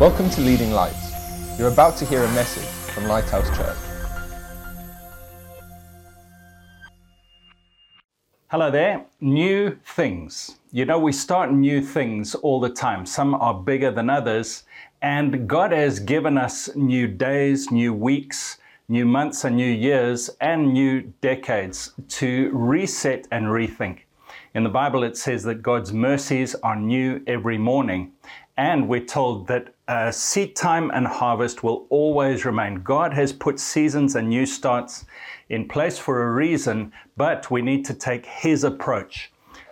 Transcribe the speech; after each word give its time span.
Welcome 0.00 0.28
to 0.30 0.40
Leading 0.40 0.72
Lights. 0.72 1.56
You're 1.56 1.68
about 1.68 1.96
to 1.98 2.04
hear 2.04 2.24
a 2.24 2.32
message 2.32 2.64
from 2.92 3.04
Lighthouse 3.04 3.48
Church. 3.56 3.76
Hello 8.48 8.72
there. 8.72 9.06
New 9.20 9.78
things. 9.84 10.56
You 10.72 10.84
know, 10.84 10.98
we 10.98 11.12
start 11.12 11.52
new 11.52 11.80
things 11.80 12.34
all 12.34 12.58
the 12.58 12.70
time. 12.70 13.06
Some 13.06 13.36
are 13.36 13.54
bigger 13.54 13.92
than 13.92 14.10
others. 14.10 14.64
And 15.00 15.48
God 15.48 15.70
has 15.70 16.00
given 16.00 16.38
us 16.38 16.74
new 16.74 17.06
days, 17.06 17.70
new 17.70 17.94
weeks, 17.94 18.58
new 18.88 19.06
months, 19.06 19.44
and 19.44 19.54
new 19.54 19.72
years, 19.72 20.28
and 20.40 20.72
new 20.72 21.02
decades 21.20 21.92
to 22.08 22.50
reset 22.52 23.28
and 23.30 23.46
rethink. 23.46 24.00
In 24.54 24.64
the 24.64 24.70
Bible, 24.70 25.04
it 25.04 25.16
says 25.16 25.44
that 25.44 25.62
God's 25.62 25.92
mercies 25.92 26.56
are 26.56 26.74
new 26.74 27.22
every 27.28 27.58
morning. 27.58 28.10
And 28.56 28.88
we're 28.88 29.04
told 29.04 29.48
that 29.48 29.73
uh, 29.86 30.10
seed 30.10 30.56
time 30.56 30.90
and 30.92 31.06
harvest 31.06 31.62
will 31.62 31.86
always 31.90 32.44
remain. 32.44 32.76
God 32.76 33.12
has 33.12 33.32
put 33.32 33.60
seasons 33.60 34.16
and 34.16 34.28
new 34.28 34.46
starts 34.46 35.04
in 35.50 35.68
place 35.68 35.98
for 35.98 36.22
a 36.22 36.32
reason, 36.32 36.92
but 37.16 37.50
we 37.50 37.60
need 37.60 37.84
to 37.86 37.94
take 37.94 38.24
His 38.24 38.64
approach 38.64 39.30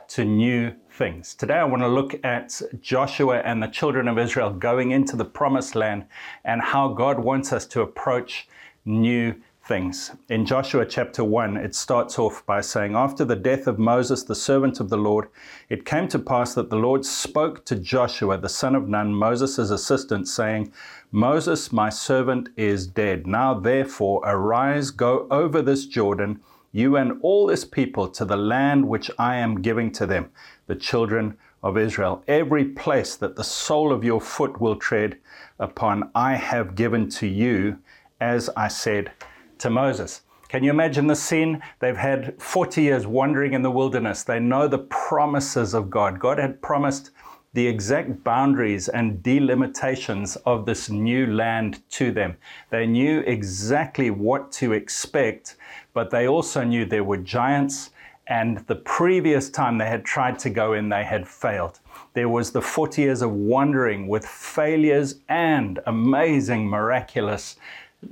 to 0.08 0.24
new 0.24 0.74
things. 0.90 1.34
Today, 1.34 1.54
I 1.54 1.64
want 1.64 1.82
to 1.82 1.88
look 1.88 2.14
at 2.24 2.60
Joshua 2.80 3.38
and 3.38 3.62
the 3.62 3.68
children 3.68 4.08
of 4.08 4.18
Israel 4.18 4.50
going 4.50 4.90
into 4.90 5.16
the 5.16 5.24
promised 5.24 5.74
land 5.74 6.04
and 6.44 6.60
how 6.60 6.88
God 6.88 7.18
wants 7.18 7.52
us 7.52 7.64
to 7.68 7.80
approach 7.80 8.46
new 8.84 9.34
things. 9.64 10.10
In 10.28 10.44
Joshua 10.44 10.84
chapter 10.84 11.22
1, 11.22 11.56
it 11.56 11.74
starts 11.74 12.18
off 12.18 12.44
by 12.46 12.60
saying, 12.60 12.96
After 12.96 13.24
the 13.24 13.36
death 13.36 13.68
of 13.68 13.78
Moses, 13.78 14.24
the 14.24 14.34
servant 14.34 14.80
of 14.80 14.88
the 14.88 14.96
Lord, 14.96 15.28
it 15.68 15.84
came 15.84 16.08
to 16.08 16.18
pass 16.18 16.54
that 16.54 16.68
the 16.68 16.76
Lord 16.76 17.04
spoke 17.04 17.64
to 17.66 17.76
Joshua, 17.76 18.38
the 18.38 18.48
son 18.48 18.74
of 18.74 18.88
Nun, 18.88 19.14
Moses' 19.14 19.70
assistant, 19.70 20.26
saying, 20.26 20.72
Moses, 21.12 21.70
my 21.70 21.90
servant, 21.90 22.48
is 22.56 22.88
dead. 22.88 23.26
Now 23.26 23.54
therefore 23.54 24.20
arise, 24.24 24.90
go 24.90 25.28
over 25.30 25.62
this 25.62 25.86
Jordan, 25.86 26.40
you 26.72 26.96
and 26.96 27.20
all 27.22 27.46
this 27.46 27.64
people, 27.64 28.08
to 28.08 28.24
the 28.24 28.36
land 28.36 28.88
which 28.88 29.12
I 29.16 29.36
am 29.36 29.62
giving 29.62 29.92
to 29.92 30.06
them, 30.06 30.32
the 30.66 30.74
children 30.74 31.36
of 31.62 31.78
Israel. 31.78 32.24
Every 32.26 32.64
place 32.64 33.14
that 33.14 33.36
the 33.36 33.44
sole 33.44 33.92
of 33.92 34.02
your 34.02 34.20
foot 34.20 34.60
will 34.60 34.76
tread 34.76 35.18
upon, 35.60 36.10
I 36.16 36.34
have 36.34 36.74
given 36.74 37.08
to 37.10 37.28
you, 37.28 37.78
as 38.20 38.50
I 38.56 38.66
said 38.66 39.12
to 39.62 39.70
Moses. 39.70 40.22
Can 40.48 40.64
you 40.64 40.70
imagine 40.70 41.06
the 41.06 41.16
scene? 41.16 41.62
They've 41.78 41.96
had 41.96 42.40
40 42.42 42.82
years 42.82 43.06
wandering 43.06 43.54
in 43.54 43.62
the 43.62 43.70
wilderness. 43.70 44.24
They 44.24 44.38
know 44.38 44.68
the 44.68 44.80
promises 44.90 45.72
of 45.72 45.88
God. 45.88 46.18
God 46.18 46.38
had 46.38 46.60
promised 46.60 47.10
the 47.54 47.66
exact 47.66 48.24
boundaries 48.24 48.88
and 48.88 49.22
delimitations 49.22 50.36
of 50.44 50.66
this 50.66 50.90
new 50.90 51.26
land 51.26 51.80
to 51.90 52.10
them. 52.10 52.36
They 52.70 52.86
knew 52.86 53.20
exactly 53.20 54.10
what 54.10 54.50
to 54.52 54.72
expect, 54.72 55.56
but 55.94 56.10
they 56.10 56.26
also 56.26 56.64
knew 56.64 56.84
there 56.84 57.04
were 57.04 57.18
giants, 57.18 57.90
and 58.26 58.58
the 58.66 58.76
previous 58.76 59.48
time 59.48 59.78
they 59.78 59.88
had 59.88 60.04
tried 60.04 60.38
to 60.40 60.50
go 60.50 60.72
in, 60.72 60.88
they 60.88 61.04
had 61.04 61.28
failed. 61.28 61.78
There 62.14 62.28
was 62.28 62.50
the 62.50 62.62
40 62.62 63.02
years 63.02 63.22
of 63.22 63.30
wandering 63.30 64.08
with 64.08 64.26
failures 64.26 65.20
and 65.28 65.78
amazing, 65.86 66.68
miraculous 66.68 67.56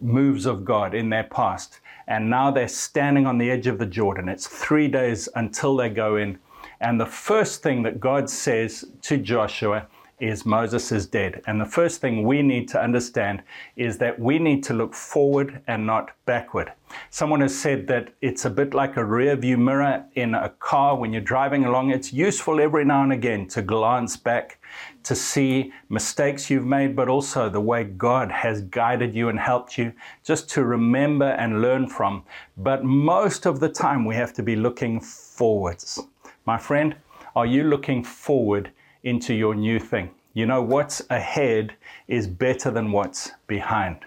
moves 0.01 0.47
of 0.47 0.65
God 0.65 0.95
in 0.95 1.11
their 1.11 1.25
past. 1.25 1.81
And 2.07 2.29
now 2.29 2.51
they're 2.51 2.69
standing 2.69 3.27
on 3.27 3.39
the 3.39 3.51
edge 3.51 3.67
of 3.67 3.79
the 3.79 3.87
Jordan. 3.87 4.29
It's 4.29 4.47
three 4.47 4.89
days 4.89 5.29
until 5.35 5.77
they 5.77 5.89
go 5.89 6.17
in. 6.17 6.39
And 6.81 7.01
the 7.01 7.07
first 7.07 7.63
thing 7.63 7.83
that 7.83 8.01
God 8.01 8.29
says 8.29 8.85
to 9.03 9.17
Joshua 9.17 9.87
is 10.21 10.45
Moses 10.45 10.93
is 10.93 11.07
dead. 11.07 11.43
And 11.47 11.61
the 11.61 11.65
first 11.65 12.01
thing 12.01 12.25
we 12.25 12.43
need 12.43 12.69
to 12.69 12.81
understand 12.81 13.43
is 13.77 13.99
that 13.99 14.19
we 14.19 14.39
need 14.39 14.63
to 14.65 14.75
look 14.75 14.95
forward 14.95 15.63
and 15.67 15.87
not 15.87 16.11
backward. 16.27 16.73
Someone 17.11 17.41
has 17.41 17.59
said 17.59 17.87
that 17.87 18.13
it's 18.21 18.45
a 18.45 18.51
bit 18.51 18.75
like 18.75 18.97
a 18.97 19.05
rear 19.05 19.35
view 19.37 19.57
mirror 19.57 20.05
in 20.15 20.35
a 20.35 20.51
car 20.59 20.97
when 20.97 21.13
you're 21.13 21.23
driving 21.23 21.65
along. 21.65 21.91
It's 21.91 22.13
useful 22.13 22.61
every 22.61 22.85
now 22.85 23.03
and 23.03 23.13
again 23.13 23.47
to 23.49 23.63
glance 23.63 24.17
back 24.17 24.61
to 25.05 25.15
see 25.15 25.73
mistakes 25.89 26.51
you've 26.51 26.67
made, 26.67 26.95
but 26.95 27.09
also 27.09 27.49
the 27.49 27.61
way 27.61 27.85
God 27.85 28.31
has 28.31 28.63
guided 28.63 29.15
you 29.15 29.29
and 29.29 29.39
helped 29.39 29.79
you, 29.79 29.93
just 30.25 30.49
to 30.51 30.65
remember 30.65 31.27
and 31.27 31.63
learn 31.63 31.89
from. 31.89 32.25
But 32.57 32.85
most 32.85 33.47
of 33.47 33.61
the 33.61 33.69
time, 33.69 34.05
we 34.05 34.15
have 34.15 34.33
to 34.35 34.43
be 34.43 34.57
looking 34.57 35.01
forwards. 35.01 36.01
My 36.47 36.59
friend, 36.59 36.97
are 37.37 37.47
you 37.47 37.65
looking 37.65 38.05
forward 38.05 38.71
into 39.03 39.35
your 39.35 39.55
new 39.55 39.79
thing? 39.79 40.11
You 40.35 40.47
know, 40.47 40.63
what's 40.63 41.03
ahead 41.11 41.75
is 42.07 42.27
better 42.27 42.71
than 42.71 42.93
what's 42.93 43.33
behind. 43.47 44.05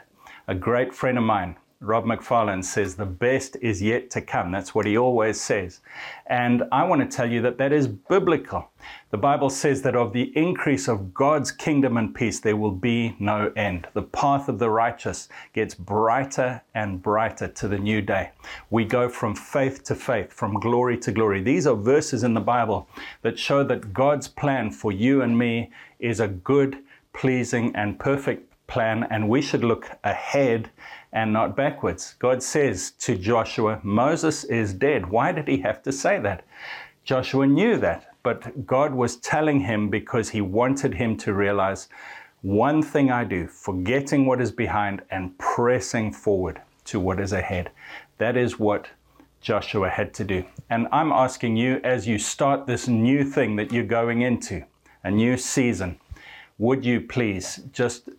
A 0.48 0.56
great 0.56 0.94
friend 0.94 1.18
of 1.18 1.24
mine 1.24 1.56
Rob 1.84 2.06
McFarlane 2.06 2.64
says 2.64 2.96
the 2.96 3.06
best 3.06 3.58
is 3.62 3.82
yet 3.82 4.10
to 4.12 4.22
come. 4.22 4.52
That's 4.52 4.74
what 4.74 4.86
he 4.86 4.98
always 4.98 5.40
says. 5.40 5.82
And 6.28 6.64
I 6.72 6.86
want 6.86 7.02
to 7.02 7.18
tell 7.18 7.30
you 7.30 7.42
that 7.42 7.58
that 7.58 7.74
is 7.74 7.88
biblical. 7.88 8.70
The 9.12 9.18
Bible 9.18 9.50
says 9.50 9.82
that 9.82 9.96
of 9.96 10.14
the 10.14 10.32
increase 10.36 10.88
of 10.88 11.14
God's 11.14 11.52
kingdom 11.52 11.98
and 11.98 12.16
peace, 12.16 12.40
there 12.40 12.56
will 12.56 12.72
be 12.72 13.18
no 13.20 13.52
end. 13.58 13.88
The 13.94 14.02
path 14.02 14.48
of 14.48 14.60
the 14.60 14.70
righteous 14.70 15.28
gets 15.52 15.76
brighter 15.76 16.62
and 16.74 17.04
brighter 17.04 17.50
to 17.50 17.68
the 17.68 17.78
new 17.78 18.02
day. 18.02 18.32
We 18.70 18.86
go 18.86 19.10
from 19.10 19.36
faith 19.36 19.84
to 19.84 19.96
faith, 19.96 20.32
from 20.32 20.62
glory 20.62 20.98
to 21.00 21.12
glory. 21.12 21.42
These 21.42 21.68
are 21.68 21.76
verses 21.76 22.24
in 22.24 22.34
the 22.34 22.40
Bible 22.40 22.88
that 23.24 23.38
show 23.38 23.62
that 23.66 23.94
God's 23.94 24.30
plan 24.30 24.72
for 24.72 24.94
you 24.94 25.22
and 25.22 25.38
me 25.38 25.70
is 26.00 26.22
a 26.22 26.30
good, 26.30 26.78
pleasing, 27.12 27.76
and 27.76 28.00
perfect 28.00 28.50
plan, 28.68 29.06
and 29.12 29.30
we 29.30 29.42
should 29.42 29.64
look 29.64 29.92
ahead 30.04 30.70
and 31.14 31.32
not 31.32 31.56
backwards. 31.56 32.16
God 32.20 32.44
says 32.44 32.92
to 33.00 33.16
Joshua, 33.16 33.80
Moses 33.84 34.44
is 34.44 34.74
dead. 34.74 35.10
Why 35.10 35.32
did 35.32 35.48
he 35.48 35.58
have 35.60 35.82
to 35.84 35.92
say 35.92 36.20
that? 36.20 36.44
Joshua 37.06 37.46
knew 37.46 37.78
that, 37.78 38.16
but 38.24 38.66
God 38.66 38.94
was 38.94 39.18
telling 39.18 39.60
him 39.62 39.90
because 39.90 40.30
he 40.30 40.42
wanted 40.42 40.94
him 40.96 41.16
to 41.18 41.34
realize 41.34 41.88
one 42.42 42.82
thing 42.82 43.12
I 43.12 43.24
do, 43.24 43.48
forgetting 43.48 44.26
what 44.26 44.42
is 44.42 44.52
behind 44.52 45.02
and 45.12 45.38
pressing 45.38 46.12
forward 46.12 46.62
to 46.86 47.00
what 47.00 47.20
is 47.20 47.32
ahead. 47.32 47.72
That 48.18 48.36
is 48.36 48.60
what 48.60 48.88
Joshua 49.40 49.90
had 49.90 50.14
to 50.16 50.24
do. 50.24 50.44
And 50.70 50.88
I'm 50.92 51.12
asking 51.12 51.58
you 51.58 51.80
as 51.84 52.08
you 52.08 52.18
start 52.18 52.66
this 52.66 52.88
new 52.88 53.24
thing 53.24 53.56
that 53.58 53.72
you're 53.72 53.84
going 53.84 54.22
into, 54.22 54.66
a 55.04 55.12
new 55.12 55.38
season, 55.38 56.00
would 56.58 56.84
you 56.86 57.02
please 57.02 57.62
just 57.72 58.10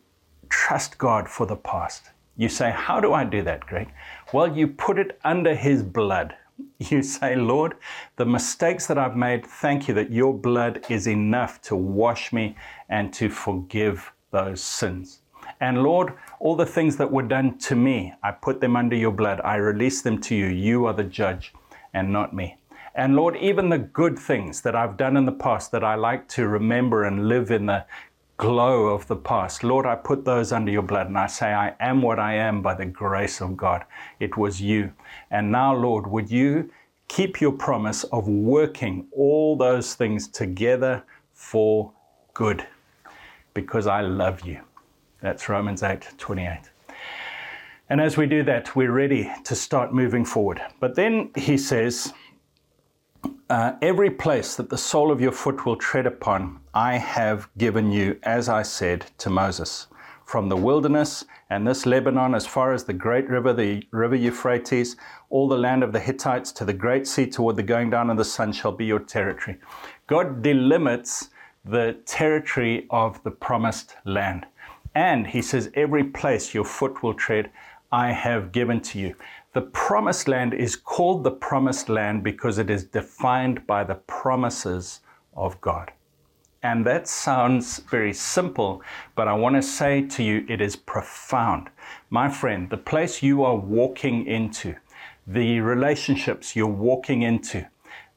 trust 0.49 0.97
God 0.99 1.29
for 1.29 1.47
the 1.47 1.57
past? 1.57 2.11
You 2.37 2.49
say, 2.49 2.71
How 2.71 3.01
do 3.01 3.13
I 3.13 3.25
do 3.25 3.43
that, 3.43 3.67
Greg? 3.67 3.93
Well, 4.33 4.57
you 4.57 4.69
put 4.69 4.99
it 4.99 5.19
under 5.25 5.55
His 5.55 5.83
blood. 5.83 6.37
You 6.79 7.03
say, 7.03 7.35
Lord, 7.35 7.75
the 8.17 8.27
mistakes 8.27 8.87
that 8.87 8.99
I've 8.99 9.17
made, 9.17 9.45
thank 9.45 9.89
you 9.89 9.95
that 9.95 10.13
your 10.13 10.33
blood 10.33 10.85
is 10.89 11.09
enough 11.09 11.61
to 11.63 11.75
wash 11.75 12.33
me 12.33 12.57
and 12.89 13.13
to 13.15 13.29
forgive 13.29 14.13
those 14.31 14.63
sins. 14.63 15.21
And 15.61 15.83
Lord, 15.83 16.13
all 16.41 16.57
the 16.57 16.67
things 16.67 16.97
that 16.97 17.11
were 17.11 17.23
done 17.23 17.59
to 17.59 17.75
me, 17.75 18.13
I 18.23 18.33
put 18.33 18.61
them 18.61 18.77
under 18.77 18.97
your 18.97 19.13
blood. 19.13 19.41
I 19.43 19.57
release 19.57 20.03
them 20.03 20.21
to 20.23 20.35
you. 20.35 20.47
You 20.47 20.87
are 20.87 20.93
the 20.93 21.05
judge 21.05 21.55
and 21.93 22.13
not 22.13 22.35
me. 22.35 22.59
And 22.95 23.17
Lord, 23.17 23.37
even 23.37 23.69
the 23.69 23.79
good 23.79 24.19
things 24.19 24.61
that 24.63 24.77
I've 24.77 24.97
done 24.97 25.17
in 25.17 25.27
the 25.27 25.33
past 25.33 25.73
that 25.73 25.83
I 25.83 25.97
like 25.97 26.29
to 26.29 26.47
remember 26.47 27.05
and 27.05 27.29
live 27.29 27.51
in 27.51 27.67
the 27.67 27.85
glow 28.37 28.87
of 28.87 29.07
the 29.07 29.17
past. 29.17 29.63
Lord, 29.63 29.87
I 29.87 29.95
put 29.95 30.25
those 30.25 30.53
under 30.53 30.71
your 30.71 30.83
blood 30.83 31.07
and 31.07 31.19
I 31.19 31.27
say, 31.27 31.53
I 31.53 31.75
am 31.81 32.03
what 32.03 32.19
I 32.19 32.35
am 32.35 32.63
by 32.63 32.75
the 32.75 32.87
grace 32.87 33.41
of 33.41 33.57
God. 33.57 33.85
It 34.19 34.37
was 34.37 34.61
you. 34.61 34.93
And 35.31 35.53
now, 35.53 35.75
Lord, 35.75 36.07
would 36.07 36.31
you 36.31 36.71
keep 37.09 37.41
your 37.41 37.53
promise 37.53 38.05
of 38.05 38.29
working 38.29 39.07
all 39.13 39.57
those 39.57 39.95
things 39.95 40.29
together 40.29 41.05
for 41.33 41.93
good? 42.33 42.67
Because 43.53 43.87
I 43.87 44.01
love 44.01 44.41
you. 44.41 44.61
That's 45.21 45.49
Romans 45.49 45.83
8 45.83 46.07
28. 46.19 46.71
And 47.91 48.01
as 48.01 48.17
we 48.17 48.27
do 48.27 48.43
that, 48.45 48.75
we're 48.75 48.93
ready 48.93 49.31
to 49.45 49.55
start 49.55 49.93
moving 49.93 50.25
forward. 50.25 50.61
But 50.81 50.95
then 50.95 51.31
he 51.37 51.57
says, 51.59 52.13
uh, 53.55 53.77
every 53.83 54.11
place 54.11 54.57
that 54.57 54.69
the 54.69 54.77
sole 54.77 55.13
of 55.13 55.21
your 55.21 55.31
foot 55.31 55.65
will 55.65 55.77
tread 55.77 56.07
upon, 56.07 56.59
I 56.75 56.97
have 56.97 57.49
given 57.57 57.93
you, 57.93 58.19
as 58.25 58.49
I 58.49 58.63
said 58.63 59.07
to 59.19 59.31
Moses. 59.31 59.87
From 60.25 60.49
the 60.49 60.57
wilderness 60.57 61.25
and 61.51 61.65
this 61.65 61.87
Lebanon, 61.87 62.35
as 62.35 62.49
far 62.49 62.73
as 62.73 62.83
the 62.83 62.93
great 62.93 63.29
river, 63.31 63.53
the 63.53 63.87
river 63.93 64.17
Euphrates, 64.17 64.97
all 65.31 65.47
the 65.47 65.57
land 65.57 65.85
of 65.85 65.93
the 65.93 66.01
Hittites 66.01 66.51
to 66.51 66.65
the 66.65 66.73
great 66.73 67.07
sea 67.07 67.27
toward 67.27 67.55
the 67.55 67.63
going 67.63 67.91
down 67.91 68.11
of 68.11 68.17
the 68.17 68.25
sun 68.25 68.53
shall 68.53 68.73
be 68.73 68.87
your 68.87 68.99
territory. 68.99 69.57
God 70.09 70.43
delimits 70.43 71.29
the 71.65 71.97
territory 72.07 72.89
of 72.91 73.23
the 73.23 73.31
promised 73.31 73.95
land. 74.05 74.47
And 74.97 75.29
he 75.29 75.41
says, 75.41 75.71
Every 75.75 76.03
place 76.03 76.55
your 76.55 76.65
foot 76.65 77.05
will 77.05 77.15
tread, 77.15 77.53
I 77.93 78.11
have 78.11 78.51
given 78.51 78.81
to 78.81 78.99
you. 78.99 79.15
The 79.55 79.63
promised 79.63 80.27
land 80.27 80.53
is 80.53 80.75
called 80.75 81.23
the 81.23 81.31
promised 81.31 81.89
land 81.89 82.25
because 82.25 82.59
it 82.59 82.69
is 82.69 82.83
defined 82.83 83.65
by 83.69 83.85
the 83.85 83.95
promises 83.95 85.01
of 85.37 85.61
God. 85.61 85.93
And 86.65 86.85
that 86.87 87.07
sounds 87.07 87.79
very 87.79 88.13
simple, 88.13 88.83
but 89.15 89.29
I 89.29 89.35
want 89.35 89.55
to 89.55 89.63
say 89.63 90.03
to 90.09 90.25
you, 90.25 90.45
it 90.49 90.61
is 90.61 90.75
profound. 90.75 91.69
My 92.11 92.29
friend, 92.29 92.69
the 92.69 92.77
place 92.77 93.23
you 93.23 93.45
are 93.45 93.55
walking 93.55 94.27
into, 94.27 94.75
the 95.25 95.61
relationships 95.61 96.57
you're 96.57 96.67
walking 96.67 97.23
into, 97.23 97.65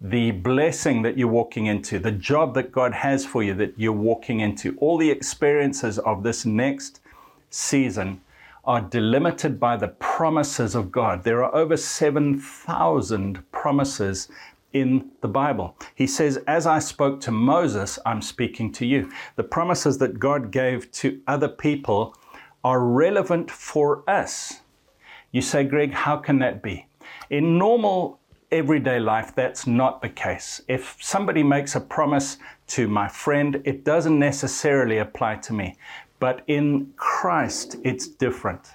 the 0.01 0.31
blessing 0.31 1.03
that 1.03 1.19
you're 1.19 1.27
walking 1.27 1.67
into, 1.67 1.99
the 1.99 2.11
job 2.11 2.55
that 2.55 2.71
God 2.71 2.93
has 2.93 3.27
for 3.27 3.43
you 3.43 3.53
that 3.55 3.75
you're 3.77 3.91
walking 3.91 4.39
into, 4.39 4.75
all 4.77 4.97
the 4.97 5.11
experiences 5.11 5.99
of 5.99 6.23
this 6.23 6.47
next 6.47 6.99
season 7.51 8.21
are 8.67 8.81
delimited 8.81 9.59
by 9.59 9.77
the 9.77 9.87
promises 9.87 10.75
of 10.75 10.91
God. 10.91 11.23
There 11.23 11.41
are 11.41 11.55
over 11.55 11.77
7,000 11.77 13.51
promises 13.51 14.27
in 14.73 15.09
the 15.21 15.27
Bible. 15.29 15.77
He 15.95 16.05
says, 16.05 16.37
As 16.47 16.67
I 16.67 16.79
spoke 16.79 17.21
to 17.21 17.31
Moses, 17.31 17.97
I'm 18.05 18.21
speaking 18.21 18.73
to 18.73 18.85
you. 18.85 19.09
The 19.37 19.43
promises 19.43 19.97
that 19.99 20.19
God 20.19 20.51
gave 20.51 20.91
to 20.91 21.21
other 21.27 21.47
people 21.47 22.13
are 22.63 22.81
relevant 22.81 23.49
for 23.49 24.03
us. 24.09 24.59
You 25.31 25.41
say, 25.41 25.63
Greg, 25.63 25.93
how 25.93 26.17
can 26.17 26.39
that 26.39 26.61
be? 26.61 26.87
In 27.29 27.57
normal 27.57 28.19
everyday 28.51 28.99
life, 28.99 29.33
that's 29.35 29.67
not 29.67 30.01
the 30.01 30.09
case. 30.09 30.61
If 30.67 30.97
somebody 31.01 31.43
makes 31.43 31.75
a 31.75 31.81
promise 31.81 32.37
to 32.67 32.87
my 32.87 33.07
friend, 33.07 33.61
it 33.65 33.83
doesn't 33.83 34.19
necessarily 34.19 34.97
apply 34.97 35.35
to 35.37 35.53
me. 35.53 35.77
But 36.19 36.43
in 36.47 36.93
Christ, 36.95 37.77
it's 37.83 38.07
different. 38.07 38.71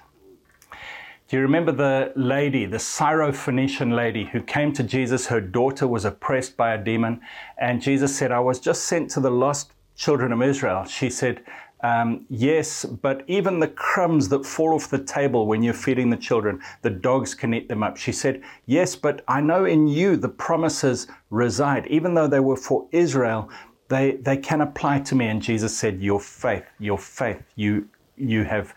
Do 1.27 1.37
you 1.37 1.41
remember 1.41 1.71
the 1.71 2.13
lady, 2.15 2.65
the 2.65 2.77
Syrophoenician 2.77 3.95
lady 3.95 4.25
who 4.25 4.41
came 4.41 4.71
to 4.73 4.83
Jesus? 4.83 5.27
Her 5.27 5.41
daughter 5.41 5.87
was 5.87 6.05
oppressed 6.05 6.55
by 6.55 6.73
a 6.73 6.77
demon, 6.77 7.21
and 7.57 7.81
Jesus 7.81 8.15
said, 8.15 8.31
I 8.31 8.39
was 8.39 8.59
just 8.59 8.83
sent 8.83 9.09
to 9.11 9.19
the 9.19 9.31
lost 9.31 9.73
children 9.95 10.31
of 10.31 10.41
Israel. 10.41 10.85
She 10.85 11.09
said, 11.09 11.43
um, 11.83 12.25
yes, 12.29 12.85
but 12.85 13.23
even 13.27 13.59
the 13.59 13.67
crumbs 13.67 14.29
that 14.29 14.45
fall 14.45 14.73
off 14.73 14.89
the 14.89 15.03
table 15.03 15.45
when 15.47 15.61
you're 15.61 15.73
feeding 15.73 16.09
the 16.09 16.17
children, 16.17 16.61
the 16.81 16.89
dogs 16.89 17.35
can 17.35 17.53
eat 17.53 17.67
them 17.67 17.83
up. 17.83 17.97
She 17.97 18.13
said, 18.13 18.41
Yes, 18.65 18.95
but 18.95 19.21
I 19.27 19.41
know 19.41 19.65
in 19.65 19.89
you 19.89 20.15
the 20.15 20.29
promises 20.29 21.07
reside. 21.29 21.85
Even 21.87 22.13
though 22.13 22.27
they 22.27 22.39
were 22.39 22.55
for 22.55 22.87
Israel, 22.93 23.49
they, 23.93 24.13
they 24.13 24.37
can 24.37 24.61
apply 24.61 24.99
to 25.01 25.15
me. 25.15 25.27
And 25.27 25.41
Jesus 25.41 25.77
said, 25.77 26.01
Your 26.01 26.19
faith, 26.19 26.65
your 26.79 26.97
faith, 26.97 27.43
you, 27.55 27.87
you 28.17 28.43
have 28.43 28.73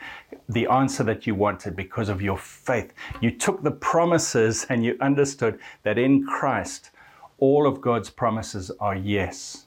the 0.48 0.66
answer 0.66 1.02
that 1.04 1.26
you 1.26 1.34
wanted 1.34 1.74
because 1.74 2.08
of 2.08 2.20
your 2.20 2.36
faith. 2.36 2.92
You 3.20 3.30
took 3.30 3.62
the 3.62 3.70
promises 3.70 4.66
and 4.68 4.84
you 4.84 4.96
understood 5.00 5.58
that 5.84 5.96
in 5.96 6.26
Christ, 6.26 6.90
all 7.38 7.66
of 7.66 7.80
God's 7.80 8.10
promises 8.10 8.70
are 8.78 8.94
yes. 8.94 9.66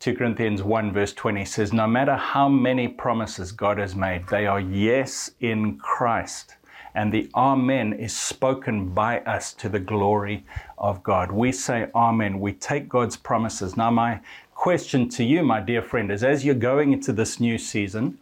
2 0.00 0.14
Corinthians 0.14 0.62
1, 0.62 0.92
verse 0.92 1.12
20 1.12 1.44
says, 1.44 1.72
No 1.72 1.86
matter 1.86 2.16
how 2.16 2.48
many 2.48 2.86
promises 2.86 3.52
God 3.52 3.78
has 3.78 3.94
made, 3.94 4.26
they 4.28 4.46
are 4.46 4.60
yes 4.60 5.30
in 5.40 5.78
Christ. 5.78 6.54
And 6.94 7.12
the 7.12 7.30
Amen 7.34 7.92
is 7.92 8.16
spoken 8.16 8.88
by 8.88 9.20
us 9.20 9.52
to 9.54 9.68
the 9.68 9.78
glory 9.78 10.44
of 10.78 11.02
God. 11.02 11.30
We 11.30 11.52
say 11.52 11.88
Amen. 11.94 12.40
We 12.40 12.54
take 12.54 12.88
God's 12.88 13.16
promises. 13.18 13.76
Now, 13.76 13.90
my 13.90 14.20
question 14.56 15.08
to 15.10 15.22
you, 15.22 15.42
my 15.42 15.60
dear 15.60 15.82
friend, 15.82 16.10
is 16.10 16.24
as 16.24 16.44
you're 16.44 16.54
going 16.54 16.92
into 16.92 17.12
this 17.12 17.38
new 17.38 17.58
season, 17.58 18.18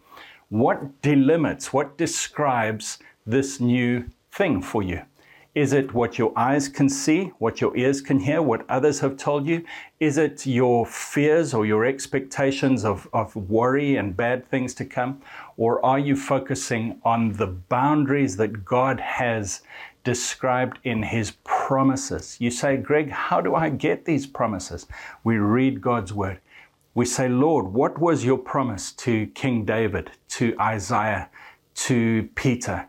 what 0.51 1.01
delimits, 1.01 1.67
what 1.67 1.97
describes 1.97 2.99
this 3.25 3.61
new 3.61 4.05
thing 4.31 4.61
for 4.61 4.83
you? 4.83 5.01
Is 5.55 5.73
it 5.73 5.95
what 5.95 6.19
your 6.19 6.37
eyes 6.37 6.69
can 6.69 6.89
see, 6.89 7.27
what 7.39 7.61
your 7.61 7.77
ears 7.77 8.01
can 8.01 8.19
hear, 8.19 8.43
what 8.43 8.69
others 8.69 8.99
have 8.99 9.17
told 9.17 9.47
you? 9.47 9.65
Is 10.01 10.19
it 10.19 10.45
your 10.45 10.85
fears 10.85 11.55
or 11.55 11.65
your 11.65 11.85
expectations 11.85 12.85
of, 12.85 13.09
of 13.13 13.37
worry 13.37 13.97
and 13.97 14.17
bad 14.17 14.45
things 14.49 14.75
to 14.75 14.85
come? 14.85 15.23
Or 15.57 15.83
are 15.87 16.01
you 16.01 16.17
focusing 16.17 17.01
on 17.05 17.35
the 17.35 17.47
boundaries 17.47 18.37
that 18.39 18.65
God 18.65 18.99
has 18.99 19.63
described 20.05 20.79
in 20.85 21.03
His 21.03 21.33
promises? 21.45 22.37
You 22.41 22.51
say, 22.51 22.77
Greg, 22.77 23.11
how 23.11 23.41
do 23.41 23.55
I 23.55 23.71
get 23.71 24.05
these 24.05 24.27
promises? 24.27 24.87
We 25.25 25.39
read 25.39 25.81
God's 25.81 26.13
Word. 26.13 26.41
We 26.95 27.05
say, 27.07 27.29
Lord, 27.29 27.67
what 27.67 27.99
was 27.99 28.25
your 28.25 28.39
promise 28.39 28.93
to 28.93 29.27
King 29.29 29.65
David, 29.65 30.13
to 30.29 30.55
Isaiah, 30.61 31.29
to 31.75 32.29
Peter, 32.37 32.87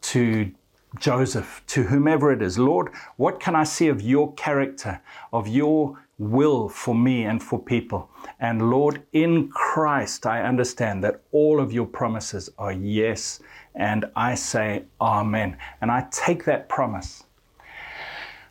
to 0.00 0.50
Joseph, 0.98 1.62
to 1.68 1.84
whomever 1.84 2.32
it 2.32 2.42
is, 2.42 2.58
Lord, 2.58 2.92
what 3.16 3.40
can 3.40 3.54
I 3.56 3.64
see 3.64 3.88
of 3.88 4.02
your 4.02 4.32
character, 4.34 5.00
of 5.32 5.48
your 5.48 5.98
will 6.18 6.68
for 6.68 6.94
me 6.94 7.24
and 7.24 7.42
for 7.42 7.58
people? 7.58 8.10
And 8.40 8.70
Lord, 8.70 9.02
in 9.12 9.48
Christ, 9.48 10.26
I 10.26 10.42
understand 10.42 11.02
that 11.04 11.22
all 11.32 11.60
of 11.60 11.72
your 11.72 11.86
promises 11.86 12.50
are 12.58 12.72
yes. 12.72 13.40
And 13.74 14.04
I 14.16 14.34
say, 14.34 14.84
Amen. 15.00 15.56
And 15.80 15.90
I 15.90 16.06
take 16.10 16.44
that 16.44 16.68
promise. 16.68 17.24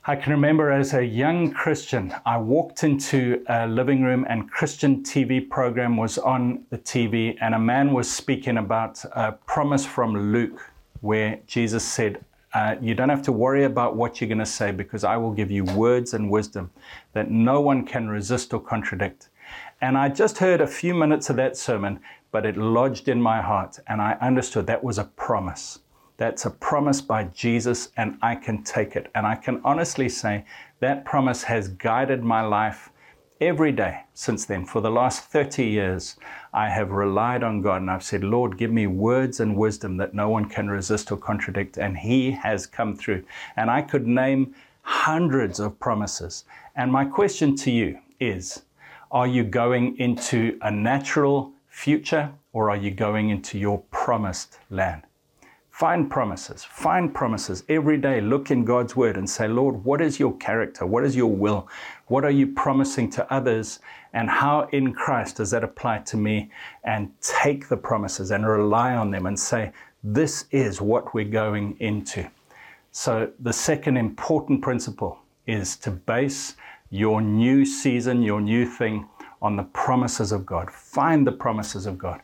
I 0.04 0.16
can 0.16 0.32
remember 0.32 0.72
as 0.72 0.96
a 0.96 1.06
young 1.06 1.52
Christian, 1.52 2.12
I 2.26 2.38
walked 2.38 2.84
into 2.84 3.44
a 3.48 3.68
living 3.68 4.02
room 4.02 4.26
and 4.28 4.50
Christian 4.50 5.04
TV 5.04 5.48
program 5.48 5.96
was 5.96 6.18
on 6.18 6.64
the 6.72 6.80
TV 6.80 7.38
and 7.40 7.54
a 7.54 7.60
man 7.60 7.94
was 7.94 8.10
speaking 8.10 8.58
about 8.58 9.06
a 9.12 9.34
promise 9.34 9.86
from 9.86 10.34
Luke 10.34 10.72
where 11.02 11.40
Jesus 11.46 11.84
said, 11.84 12.26
uh, 12.54 12.76
you 12.82 12.96
don't 12.96 13.10
have 13.10 13.22
to 13.22 13.32
worry 13.32 13.66
about 13.66 13.96
what 13.96 14.20
you're 14.20 14.28
going 14.28 14.40
to 14.40 14.46
say 14.46 14.72
because 14.72 15.04
I 15.04 15.18
will 15.18 15.32
give 15.32 15.52
you 15.52 15.64
words 15.66 16.16
and 16.16 16.32
wisdom 16.32 16.72
that 17.14 17.30
no 17.30 17.62
one 17.62 17.86
can 17.86 18.10
resist 18.10 18.56
or 18.56 18.60
contradict. 18.60 19.30
And 19.82 19.98
I 19.98 20.10
just 20.10 20.40
heard 20.40 20.62
a 20.62 20.68
few 20.68 20.94
minutes 20.94 21.30
of 21.30 21.36
that 21.38 21.58
sermon, 21.58 22.00
but 22.32 22.46
it 22.46 22.58
lodged 22.58 23.10
in 23.10 23.22
my 23.22 23.42
heart, 23.42 23.80
and 23.88 24.02
I 24.02 24.14
understood 24.22 24.68
that 24.68 24.84
was 24.84 24.98
a 24.98 25.04
promise. 25.04 25.80
That's 26.18 26.46
a 26.46 26.52
promise 26.52 27.02
by 27.02 27.26
Jesus, 27.26 27.90
and 27.98 28.18
I 28.22 28.36
can 28.36 28.64
take 28.64 28.96
it. 28.96 29.10
And 29.16 29.26
I 29.26 29.36
can 29.36 29.60
honestly 29.64 30.08
say 30.08 30.46
that 30.80 31.04
promise 31.04 31.44
has 31.44 31.70
guided 31.70 32.24
my 32.24 32.42
life 32.42 32.92
every 33.42 33.72
day 33.72 34.04
since 34.14 34.46
then. 34.46 34.64
For 34.64 34.82
the 34.82 34.92
last 34.92 35.24
30 35.24 35.66
years, 35.66 36.16
I 36.54 36.70
have 36.70 36.92
relied 36.92 37.44
on 37.44 37.62
God 37.62 37.82
and 37.82 37.90
I've 37.90 38.04
said, 38.04 38.24
Lord, 38.24 38.58
give 38.58 38.72
me 38.72 38.86
words 38.86 39.40
and 39.40 39.58
wisdom 39.58 39.98
that 39.98 40.14
no 40.14 40.30
one 40.30 40.46
can 40.46 40.70
resist 40.70 41.12
or 41.12 41.18
contradict. 41.18 41.78
And 41.78 41.98
He 41.98 42.32
has 42.32 42.68
come 42.68 42.96
through. 42.96 43.24
And 43.56 43.72
I 43.72 43.82
could 43.82 44.06
name 44.06 44.54
hundreds 44.84 45.60
of 45.60 45.80
promises. 45.80 46.46
And 46.76 46.92
my 46.92 47.04
question 47.04 47.56
to 47.58 47.72
you 47.72 47.98
is 48.20 48.62
Are 49.12 49.28
you 49.28 49.44
going 49.44 49.98
into 49.98 50.58
a 50.62 50.72
natural 50.72 51.52
future 51.82 52.32
or 52.54 52.70
are 52.70 52.78
you 52.78 52.92
going 52.92 53.30
into 53.32 53.58
your 53.58 53.80
promised 53.90 54.60
land? 54.70 55.02
Find 55.72 56.12
promises. 56.12 56.64
Find 56.64 57.12
promises 57.12 57.64
every 57.70 57.98
day. 57.98 58.22
Look 58.22 58.52
in 58.52 58.64
God's 58.64 58.96
word 58.96 59.18
and 59.18 59.28
say, 59.28 59.48
Lord, 59.48 59.84
what 59.84 60.00
is 60.00 60.20
your 60.20 60.38
character? 60.38 60.86
What 60.86 61.04
is 61.04 61.16
your 61.16 61.32
will? 61.32 61.68
What 62.06 62.24
are 62.24 62.38
you 62.40 62.46
promising 62.54 63.10
to 63.12 63.34
others? 63.34 63.80
And 64.14 64.30
how 64.30 64.68
in 64.72 64.94
Christ 64.94 65.38
does 65.38 65.50
that 65.52 65.64
apply 65.64 66.00
to 66.00 66.18
me? 66.18 66.52
And 66.84 67.12
take 67.20 67.68
the 67.68 67.78
promises 67.78 68.30
and 68.30 68.46
rely 68.46 68.94
on 68.94 69.10
them 69.10 69.26
and 69.26 69.40
say, 69.40 69.72
this 70.04 70.46
is 70.52 70.82
what 70.82 71.16
we're 71.16 71.26
going 71.26 71.78
into. 71.80 72.30
So, 72.92 73.32
the 73.40 73.54
second 73.54 73.98
important 73.98 74.62
principle 74.62 75.18
is 75.48 75.78
to 75.78 75.90
base 75.90 76.56
your 76.92 77.22
new 77.22 77.66
season, 77.66 78.22
your 78.22 78.42
new 78.42 78.68
thing, 78.68 79.08
on 79.42 79.56
the 79.56 79.64
promises 79.64 80.32
of 80.32 80.46
God. 80.46 80.72
Find 80.72 81.26
the 81.26 81.32
promises 81.32 81.86
of 81.86 81.98
God. 81.98 82.22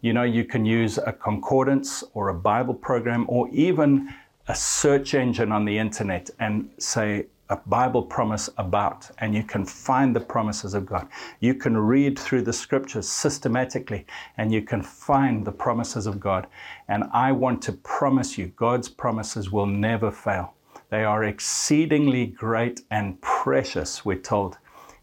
You 0.00 0.12
know, 0.12 0.22
you 0.22 0.44
can 0.44 0.64
use 0.64 0.98
a 0.98 1.12
concordance 1.12 2.02
or 2.14 2.28
a 2.28 2.34
Bible 2.34 2.74
program 2.74 3.26
or 3.28 3.48
even 3.50 4.14
a 4.48 4.54
search 4.54 5.14
engine 5.14 5.52
on 5.52 5.64
the 5.64 5.76
internet 5.76 6.30
and 6.38 6.70
say 6.78 7.26
a 7.50 7.56
Bible 7.56 8.02
promise 8.02 8.48
about, 8.58 9.10
and 9.18 9.34
you 9.34 9.42
can 9.42 9.64
find 9.64 10.14
the 10.14 10.20
promises 10.20 10.72
of 10.72 10.86
God. 10.86 11.08
You 11.40 11.54
can 11.54 11.76
read 11.76 12.18
through 12.18 12.42
the 12.42 12.52
scriptures 12.52 13.08
systematically 13.08 14.06
and 14.36 14.52
you 14.52 14.62
can 14.62 14.82
find 14.82 15.44
the 15.44 15.52
promises 15.52 16.06
of 16.06 16.20
God. 16.20 16.46
And 16.88 17.04
I 17.12 17.32
want 17.32 17.60
to 17.62 17.72
promise 17.72 18.38
you, 18.38 18.52
God's 18.56 18.88
promises 18.88 19.50
will 19.50 19.66
never 19.66 20.12
fail. 20.12 20.54
They 20.90 21.04
are 21.04 21.24
exceedingly 21.24 22.26
great 22.26 22.82
and 22.90 23.20
precious, 23.20 24.04
we're 24.04 24.16
told 24.16 24.58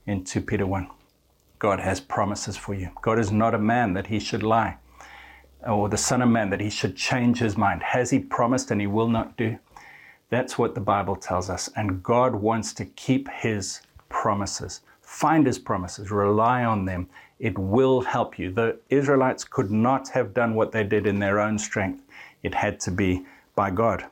in 0.05 0.23
2 0.23 0.41
Peter 0.41 0.65
1. 0.65 0.96
God 1.59 1.79
has 1.79 1.99
promises 1.99 2.57
for 2.57 2.73
you. 2.73 2.89
God 3.01 3.19
is 3.19 3.31
not 3.31 3.53
a 3.53 3.59
man 3.59 3.93
that 3.93 4.07
he 4.07 4.19
should 4.19 4.43
lie 4.43 4.77
or 5.65 5.89
the 5.89 5.97
Son 5.97 6.21
of 6.21 6.29
Man 6.29 6.49
that 6.49 6.61
he 6.61 6.69
should 6.69 6.95
change 6.95 7.39
his 7.39 7.57
mind. 7.57 7.81
Has 7.83 8.09
he 8.09 8.19
promised 8.19 8.71
and 8.71 8.79
he 8.79 8.87
will 8.87 9.09
not 9.09 9.37
do? 9.37 9.57
That's 10.29 10.57
what 10.57 10.75
the 10.75 10.81
Bible 10.81 11.15
tells 11.15 11.49
us. 11.49 11.69
And 11.75 12.03
God 12.03 12.35
wants 12.35 12.73
to 12.73 12.85
keep 12.85 13.29
his 13.29 13.81
promises. 14.09 14.81
Find 15.01 15.45
his 15.45 15.57
promises, 15.57 16.11
rely 16.11 16.63
on 16.63 16.85
them. 16.85 17.09
It 17.39 17.57
will 17.57 18.01
help 18.01 18.37
you. 18.37 18.51
The 18.51 18.79
Israelites 18.89 19.43
could 19.43 19.71
not 19.71 20.09
have 20.09 20.33
done 20.33 20.55
what 20.55 20.71
they 20.71 20.83
did 20.83 21.07
in 21.07 21.19
their 21.19 21.39
own 21.39 21.57
strength, 21.57 22.03
it 22.43 22.53
had 22.53 22.79
to 22.81 22.91
be 22.91 23.25
by 23.55 23.71
God. 23.71 24.05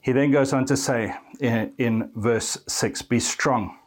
He 0.00 0.12
then 0.12 0.32
goes 0.32 0.52
on 0.52 0.64
to 0.66 0.76
say 0.76 1.14
in, 1.38 1.72
in 1.78 2.10
verse 2.16 2.58
6 2.66 3.02
Be 3.02 3.20
strong 3.20 3.78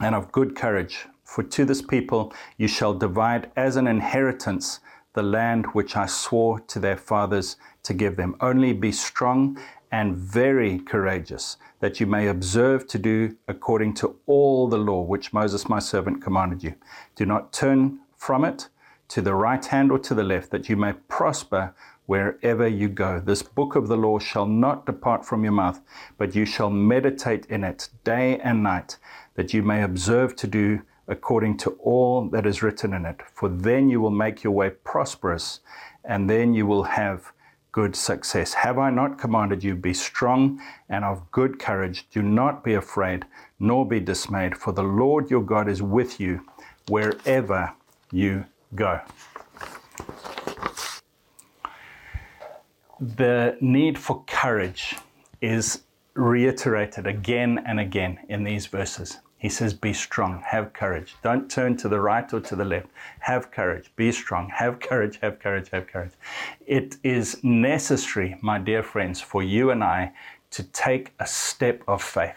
and 0.00 0.14
of 0.14 0.30
good 0.30 0.54
courage 0.54 1.06
For 1.28 1.42
to 1.42 1.66
this 1.66 1.82
people 1.82 2.32
you 2.56 2.68
shall 2.68 2.94
divide 2.94 3.50
as 3.54 3.76
an 3.76 3.86
inheritance 3.86 4.80
the 5.12 5.22
land 5.22 5.66
which 5.74 5.94
I 5.94 6.06
swore 6.06 6.58
to 6.60 6.80
their 6.80 6.96
fathers 6.96 7.58
to 7.82 7.92
give 7.92 8.16
them. 8.16 8.34
Only 8.40 8.72
be 8.72 8.92
strong 8.92 9.58
and 9.92 10.16
very 10.16 10.78
courageous, 10.78 11.58
that 11.80 12.00
you 12.00 12.06
may 12.06 12.28
observe 12.28 12.86
to 12.88 12.98
do 12.98 13.36
according 13.46 13.92
to 13.96 14.16
all 14.24 14.68
the 14.68 14.78
law 14.78 15.02
which 15.02 15.34
Moses 15.34 15.68
my 15.68 15.80
servant 15.80 16.22
commanded 16.22 16.62
you. 16.62 16.74
Do 17.14 17.26
not 17.26 17.52
turn 17.52 17.98
from 18.16 18.46
it 18.46 18.70
to 19.08 19.20
the 19.20 19.34
right 19.34 19.64
hand 19.64 19.92
or 19.92 19.98
to 19.98 20.14
the 20.14 20.24
left, 20.24 20.50
that 20.50 20.70
you 20.70 20.76
may 20.76 20.94
prosper 21.08 21.74
wherever 22.06 22.66
you 22.66 22.88
go. 22.88 23.20
This 23.20 23.42
book 23.42 23.76
of 23.76 23.88
the 23.88 23.98
law 23.98 24.18
shall 24.18 24.46
not 24.46 24.86
depart 24.86 25.26
from 25.26 25.44
your 25.44 25.52
mouth, 25.52 25.82
but 26.16 26.34
you 26.34 26.46
shall 26.46 26.70
meditate 26.70 27.44
in 27.46 27.64
it 27.64 27.90
day 28.02 28.38
and 28.38 28.62
night, 28.62 28.96
that 29.34 29.52
you 29.52 29.62
may 29.62 29.82
observe 29.82 30.34
to 30.36 30.46
do 30.46 30.80
according 31.08 31.56
to 31.58 31.70
all 31.82 32.28
that 32.28 32.46
is 32.46 32.62
written 32.62 32.92
in 32.92 33.04
it. 33.04 33.20
For 33.34 33.48
then 33.48 33.88
you 33.88 34.00
will 34.00 34.10
make 34.10 34.44
your 34.44 34.52
way 34.52 34.70
prosperous, 34.70 35.60
and 36.04 36.28
then 36.28 36.54
you 36.54 36.66
will 36.66 36.84
have 36.84 37.32
good 37.72 37.96
success. 37.96 38.54
Have 38.54 38.78
I 38.78 38.90
not 38.90 39.18
commanded 39.18 39.62
you, 39.64 39.74
be 39.74 39.94
strong 39.94 40.60
and 40.88 41.04
of 41.04 41.30
good 41.30 41.58
courage? 41.58 42.08
Do 42.10 42.22
not 42.22 42.64
be 42.64 42.74
afraid, 42.74 43.24
nor 43.58 43.86
be 43.86 44.00
dismayed, 44.00 44.56
for 44.56 44.72
the 44.72 44.82
Lord 44.82 45.30
your 45.30 45.42
God 45.42 45.68
is 45.68 45.82
with 45.82 46.20
you 46.20 46.46
wherever 46.88 47.72
you 48.12 48.44
go. 48.74 49.00
The 53.00 53.56
need 53.60 53.96
for 53.98 54.24
courage 54.26 54.96
is 55.40 55.82
reiterated 56.14 57.06
again 57.06 57.62
and 57.64 57.78
again 57.78 58.18
in 58.28 58.42
these 58.42 58.66
verses. 58.66 59.18
He 59.38 59.48
says, 59.48 59.72
Be 59.72 59.92
strong, 59.92 60.42
have 60.46 60.72
courage. 60.72 61.14
Don't 61.22 61.48
turn 61.50 61.76
to 61.78 61.88
the 61.88 62.00
right 62.00 62.30
or 62.32 62.40
to 62.40 62.56
the 62.56 62.64
left. 62.64 62.88
Have 63.20 63.50
courage, 63.52 63.90
be 63.94 64.10
strong, 64.10 64.48
have 64.50 64.80
courage, 64.80 65.18
have 65.22 65.38
courage, 65.38 65.70
have 65.70 65.86
courage. 65.86 66.12
It 66.66 66.96
is 67.04 67.42
necessary, 67.44 68.36
my 68.42 68.58
dear 68.58 68.82
friends, 68.82 69.20
for 69.20 69.42
you 69.42 69.70
and 69.70 69.84
I 69.84 70.12
to 70.50 70.64
take 70.64 71.12
a 71.20 71.26
step 71.26 71.82
of 71.86 72.02
faith. 72.02 72.34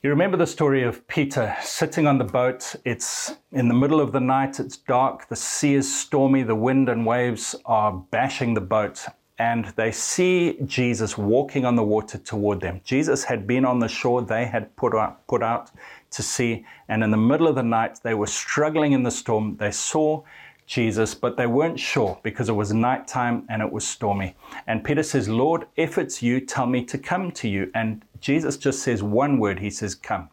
You 0.00 0.10
remember 0.10 0.36
the 0.36 0.46
story 0.46 0.84
of 0.84 1.08
Peter 1.08 1.56
sitting 1.60 2.06
on 2.06 2.18
the 2.18 2.24
boat. 2.24 2.76
It's 2.84 3.34
in 3.50 3.66
the 3.66 3.74
middle 3.74 4.00
of 4.00 4.12
the 4.12 4.20
night, 4.20 4.60
it's 4.60 4.76
dark, 4.76 5.28
the 5.28 5.34
sea 5.34 5.74
is 5.74 5.92
stormy, 5.92 6.44
the 6.44 6.54
wind 6.54 6.88
and 6.88 7.04
waves 7.04 7.56
are 7.64 7.92
bashing 7.92 8.54
the 8.54 8.60
boat, 8.60 9.06
and 9.38 9.66
they 9.76 9.92
see 9.92 10.58
Jesus 10.66 11.16
walking 11.16 11.64
on 11.64 11.76
the 11.76 11.82
water 11.82 12.18
toward 12.18 12.60
them. 12.60 12.80
Jesus 12.84 13.24
had 13.24 13.46
been 13.46 13.64
on 13.64 13.78
the 13.78 13.88
shore, 13.88 14.22
they 14.22 14.44
had 14.44 14.74
put 14.76 14.94
out, 14.94 15.26
put 15.28 15.42
out 15.42 15.70
to 16.10 16.22
sea, 16.22 16.64
and 16.88 17.04
in 17.04 17.10
the 17.10 17.16
middle 17.16 17.46
of 17.46 17.54
the 17.54 17.62
night, 17.62 18.00
they 18.02 18.14
were 18.14 18.26
struggling 18.26 18.92
in 18.92 19.02
the 19.02 19.10
storm. 19.10 19.56
They 19.56 19.70
saw 19.70 20.24
Jesus, 20.66 21.14
but 21.14 21.36
they 21.36 21.46
weren't 21.46 21.78
sure 21.78 22.18
because 22.22 22.48
it 22.48 22.52
was 22.52 22.72
nighttime 22.72 23.46
and 23.48 23.62
it 23.62 23.72
was 23.72 23.86
stormy. 23.86 24.34
And 24.66 24.84
Peter 24.84 25.02
says, 25.02 25.28
Lord, 25.28 25.66
if 25.76 25.98
it's 25.98 26.22
you, 26.22 26.40
tell 26.40 26.66
me 26.66 26.84
to 26.84 26.98
come 26.98 27.30
to 27.32 27.48
you. 27.48 27.70
And 27.74 28.04
Jesus 28.20 28.56
just 28.56 28.82
says 28.82 29.02
one 29.02 29.38
word, 29.38 29.60
he 29.60 29.70
says, 29.70 29.94
Come. 29.94 30.28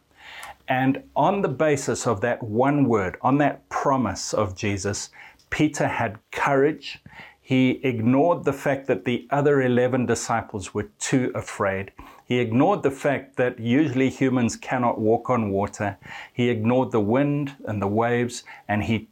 And 0.68 1.02
on 1.14 1.42
the 1.42 1.48
basis 1.48 2.06
of 2.06 2.20
that 2.22 2.42
one 2.42 2.88
word, 2.88 3.16
on 3.22 3.38
that 3.38 3.68
promise 3.68 4.34
of 4.34 4.56
Jesus, 4.56 5.10
Peter 5.50 5.86
had 5.86 6.18
courage. 6.32 7.00
He 7.46 7.78
ignored 7.84 8.42
the 8.42 8.52
fact 8.52 8.88
that 8.88 9.04
the 9.04 9.28
other 9.30 9.62
11 9.62 10.06
disciples 10.06 10.74
were 10.74 10.88
too 10.98 11.30
afraid. 11.32 11.92
He 12.26 12.40
ignored 12.40 12.82
the 12.82 12.90
fact 12.90 13.36
that 13.36 13.60
usually 13.60 14.10
humans 14.10 14.56
cannot 14.56 14.98
walk 14.98 15.30
on 15.30 15.50
water. 15.50 15.96
He 16.32 16.48
ignored 16.48 16.90
the 16.90 16.98
wind 16.98 17.54
and 17.64 17.80
the 17.80 17.86
waves, 17.86 18.42
and 18.66 18.82
he 18.82 19.06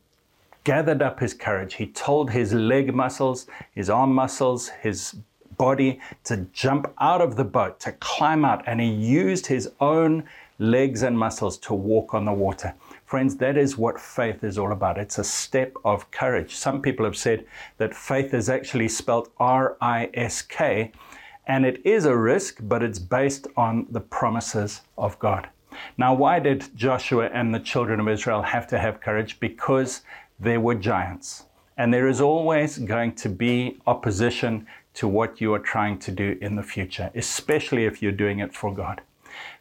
gathered 0.64 1.00
up 1.00 1.20
his 1.20 1.32
courage. 1.32 1.74
He 1.74 1.86
told 1.86 2.32
his 2.32 2.52
leg 2.52 2.92
muscles, 2.92 3.46
his 3.72 3.88
arm 3.88 4.12
muscles, 4.12 4.66
his 4.82 5.14
body 5.56 6.00
to 6.24 6.38
jump 6.52 6.92
out 6.98 7.20
of 7.20 7.36
the 7.36 7.44
boat, 7.44 7.78
to 7.80 7.92
climb 7.92 8.44
out, 8.44 8.64
and 8.66 8.80
he 8.80 8.88
used 8.88 9.46
his 9.46 9.70
own 9.78 10.24
legs 10.58 11.02
and 11.02 11.16
muscles 11.16 11.56
to 11.58 11.72
walk 11.72 12.14
on 12.14 12.24
the 12.24 12.32
water. 12.32 12.74
Friends, 13.14 13.36
that 13.36 13.56
is 13.56 13.78
what 13.78 14.00
faith 14.00 14.42
is 14.42 14.58
all 14.58 14.72
about. 14.72 14.98
It's 14.98 15.18
a 15.18 15.22
step 15.22 15.76
of 15.84 16.10
courage. 16.10 16.56
Some 16.56 16.82
people 16.82 17.04
have 17.04 17.16
said 17.16 17.44
that 17.78 17.94
faith 17.94 18.34
is 18.34 18.48
actually 18.48 18.88
spelled 18.88 19.28
R 19.38 19.76
I 19.80 20.10
S 20.14 20.42
K, 20.42 20.90
and 21.46 21.64
it 21.64 21.80
is 21.86 22.06
a 22.06 22.16
risk, 22.16 22.58
but 22.62 22.82
it's 22.82 22.98
based 22.98 23.46
on 23.56 23.86
the 23.88 24.00
promises 24.00 24.80
of 24.98 25.16
God. 25.20 25.48
Now, 25.96 26.12
why 26.12 26.40
did 26.40 26.76
Joshua 26.76 27.26
and 27.32 27.54
the 27.54 27.60
children 27.60 28.00
of 28.00 28.08
Israel 28.08 28.42
have 28.42 28.66
to 28.66 28.80
have 28.80 29.00
courage? 29.00 29.38
Because 29.38 30.02
there 30.40 30.58
were 30.58 30.74
giants. 30.74 31.44
And 31.76 31.94
there 31.94 32.08
is 32.08 32.20
always 32.20 32.78
going 32.78 33.14
to 33.14 33.28
be 33.28 33.78
opposition 33.86 34.66
to 34.94 35.06
what 35.06 35.40
you 35.40 35.54
are 35.54 35.60
trying 35.60 36.00
to 36.00 36.10
do 36.10 36.36
in 36.40 36.56
the 36.56 36.64
future, 36.64 37.12
especially 37.14 37.84
if 37.84 38.02
you're 38.02 38.10
doing 38.10 38.40
it 38.40 38.52
for 38.52 38.74
God. 38.74 39.02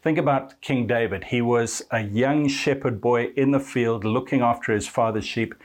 Think 0.01 0.17
about 0.17 0.59
King 0.61 0.87
David. 0.87 1.25
He 1.25 1.41
was 1.41 1.83
a 1.91 2.01
young 2.01 2.47
shepherd 2.47 2.99
boy 2.99 3.31
in 3.35 3.51
the 3.51 3.59
field 3.59 4.03
looking 4.03 4.41
after 4.41 4.73
his 4.73 4.87
father's 4.87 5.25
sheep, 5.25 5.55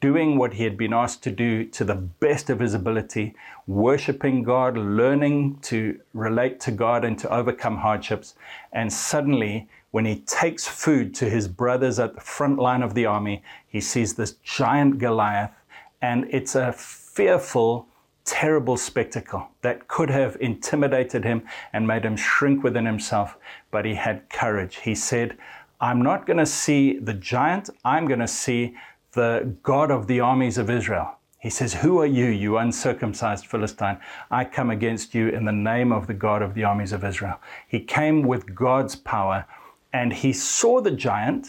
doing 0.00 0.36
what 0.36 0.54
he 0.54 0.64
had 0.64 0.76
been 0.76 0.92
asked 0.92 1.22
to 1.22 1.30
do 1.30 1.64
to 1.64 1.84
the 1.84 1.94
best 1.94 2.50
of 2.50 2.58
his 2.58 2.74
ability, 2.74 3.34
worshiping 3.66 4.42
God, 4.42 4.76
learning 4.76 5.58
to 5.62 6.00
relate 6.12 6.58
to 6.60 6.72
God 6.72 7.04
and 7.04 7.18
to 7.20 7.32
overcome 7.32 7.76
hardships. 7.76 8.34
And 8.72 8.92
suddenly, 8.92 9.68
when 9.92 10.04
he 10.04 10.16
takes 10.20 10.66
food 10.66 11.14
to 11.16 11.30
his 11.30 11.46
brothers 11.46 11.98
at 11.98 12.14
the 12.14 12.20
front 12.20 12.58
line 12.58 12.82
of 12.82 12.94
the 12.94 13.06
army, 13.06 13.42
he 13.68 13.80
sees 13.80 14.14
this 14.14 14.32
giant 14.42 14.98
Goliath, 14.98 15.52
and 16.00 16.26
it's 16.30 16.56
a 16.56 16.72
fearful 16.72 17.86
terrible 18.24 18.76
spectacle 18.76 19.48
that 19.62 19.88
could 19.88 20.10
have 20.10 20.36
intimidated 20.40 21.24
him 21.24 21.42
and 21.72 21.86
made 21.86 22.04
him 22.04 22.16
shrink 22.16 22.62
within 22.62 22.86
himself, 22.86 23.36
but 23.70 23.84
he 23.84 23.94
had 23.94 24.28
courage. 24.28 24.76
He 24.76 24.94
said, 24.94 25.36
I'm 25.80 26.02
not 26.02 26.26
going 26.26 26.38
to 26.38 26.46
see 26.46 26.98
the 26.98 27.14
giant, 27.14 27.70
I'm 27.84 28.06
going 28.06 28.20
to 28.20 28.28
see 28.28 28.76
the 29.12 29.54
God 29.62 29.90
of 29.90 30.06
the 30.06 30.20
armies 30.20 30.56
of 30.56 30.70
Israel. 30.70 31.16
He 31.42 31.50
says, 31.50 31.74
Who 31.74 31.98
are 31.98 32.06
you, 32.06 32.26
you 32.26 32.56
uncircumcised 32.56 33.46
Philistine? 33.46 33.98
I 34.30 34.44
come 34.44 34.70
against 34.70 35.12
you 35.12 35.28
in 35.28 35.44
the 35.44 35.52
name 35.52 35.90
of 35.90 36.06
the 36.06 36.14
God 36.14 36.40
of 36.40 36.54
the 36.54 36.62
armies 36.62 36.92
of 36.92 37.02
Israel. 37.02 37.40
He 37.66 37.80
came 37.80 38.22
with 38.22 38.54
God's 38.54 38.94
power 38.94 39.44
and 39.92 40.12
he 40.12 40.32
saw 40.32 40.80
the 40.80 40.92
giant 40.92 41.48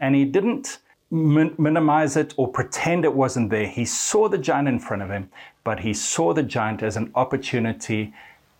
and 0.00 0.14
he 0.14 0.24
didn't 0.24 0.78
min- 1.10 1.54
minimize 1.58 2.16
it 2.16 2.32
or 2.38 2.48
pretend 2.48 3.04
it 3.04 3.14
wasn't 3.14 3.50
there. 3.50 3.66
He 3.66 3.84
saw 3.84 4.28
the 4.30 4.38
giant 4.38 4.66
in 4.66 4.78
front 4.78 5.02
of 5.02 5.10
him, 5.10 5.30
but 5.64 5.80
he 5.80 5.94
saw 5.94 6.32
the 6.32 6.42
giant 6.42 6.82
as 6.82 6.96
an 6.96 7.10
opportunity 7.14 8.12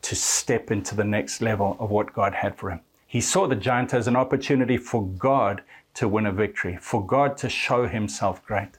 to 0.02 0.16
step 0.16 0.70
into 0.70 0.94
the 0.94 1.04
next 1.04 1.40
level 1.40 1.76
of 1.78 1.90
what 1.90 2.12
God 2.12 2.34
had 2.34 2.56
for 2.56 2.70
him. 2.70 2.80
He 3.06 3.20
saw 3.20 3.46
the 3.46 3.54
giant 3.54 3.94
as 3.94 4.08
an 4.08 4.16
opportunity 4.16 4.76
for 4.76 5.06
God 5.06 5.62
to 5.94 6.08
win 6.08 6.26
a 6.26 6.32
victory, 6.32 6.76
for 6.80 7.06
God 7.06 7.36
to 7.38 7.48
show 7.48 7.86
himself 7.86 8.44
great. 8.44 8.70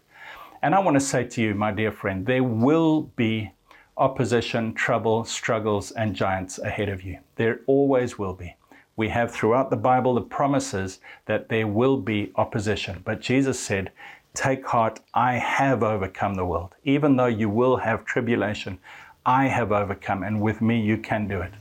And 0.61 0.75
I 0.75 0.79
want 0.79 0.95
to 0.95 1.01
say 1.01 1.23
to 1.23 1.41
you, 1.41 1.55
my 1.55 1.71
dear 1.71 1.91
friend, 1.91 2.25
there 2.25 2.43
will 2.43 3.03
be 3.15 3.51
opposition, 3.97 4.73
trouble, 4.73 5.23
struggles, 5.23 5.91
and 5.91 6.15
giants 6.15 6.59
ahead 6.59 6.89
of 6.89 7.03
you. 7.03 7.19
There 7.37 7.61
always 7.65 8.19
will 8.19 8.33
be. 8.33 8.55
We 8.97 9.09
have 9.09 9.31
throughout 9.31 9.69
the 9.69 9.77
Bible 9.77 10.15
the 10.15 10.21
promises 10.21 10.99
that 11.25 11.49
there 11.49 11.67
will 11.67 11.97
be 11.97 12.31
opposition. 12.35 13.01
But 13.05 13.21
Jesus 13.21 13.59
said, 13.59 13.91
Take 14.35 14.65
heart, 14.67 14.99
I 15.13 15.35
have 15.35 15.81
overcome 15.81 16.35
the 16.35 16.45
world. 16.45 16.75
Even 16.83 17.15
though 17.15 17.25
you 17.25 17.49
will 17.49 17.77
have 17.77 18.03
tribulation, 18.03 18.77
I 19.25 19.47
have 19.47 19.71
overcome, 19.71 20.23
and 20.23 20.41
with 20.41 20.61
me 20.61 20.79
you 20.79 20.97
can 20.97 21.29
do 21.29 21.39
it. 21.39 21.53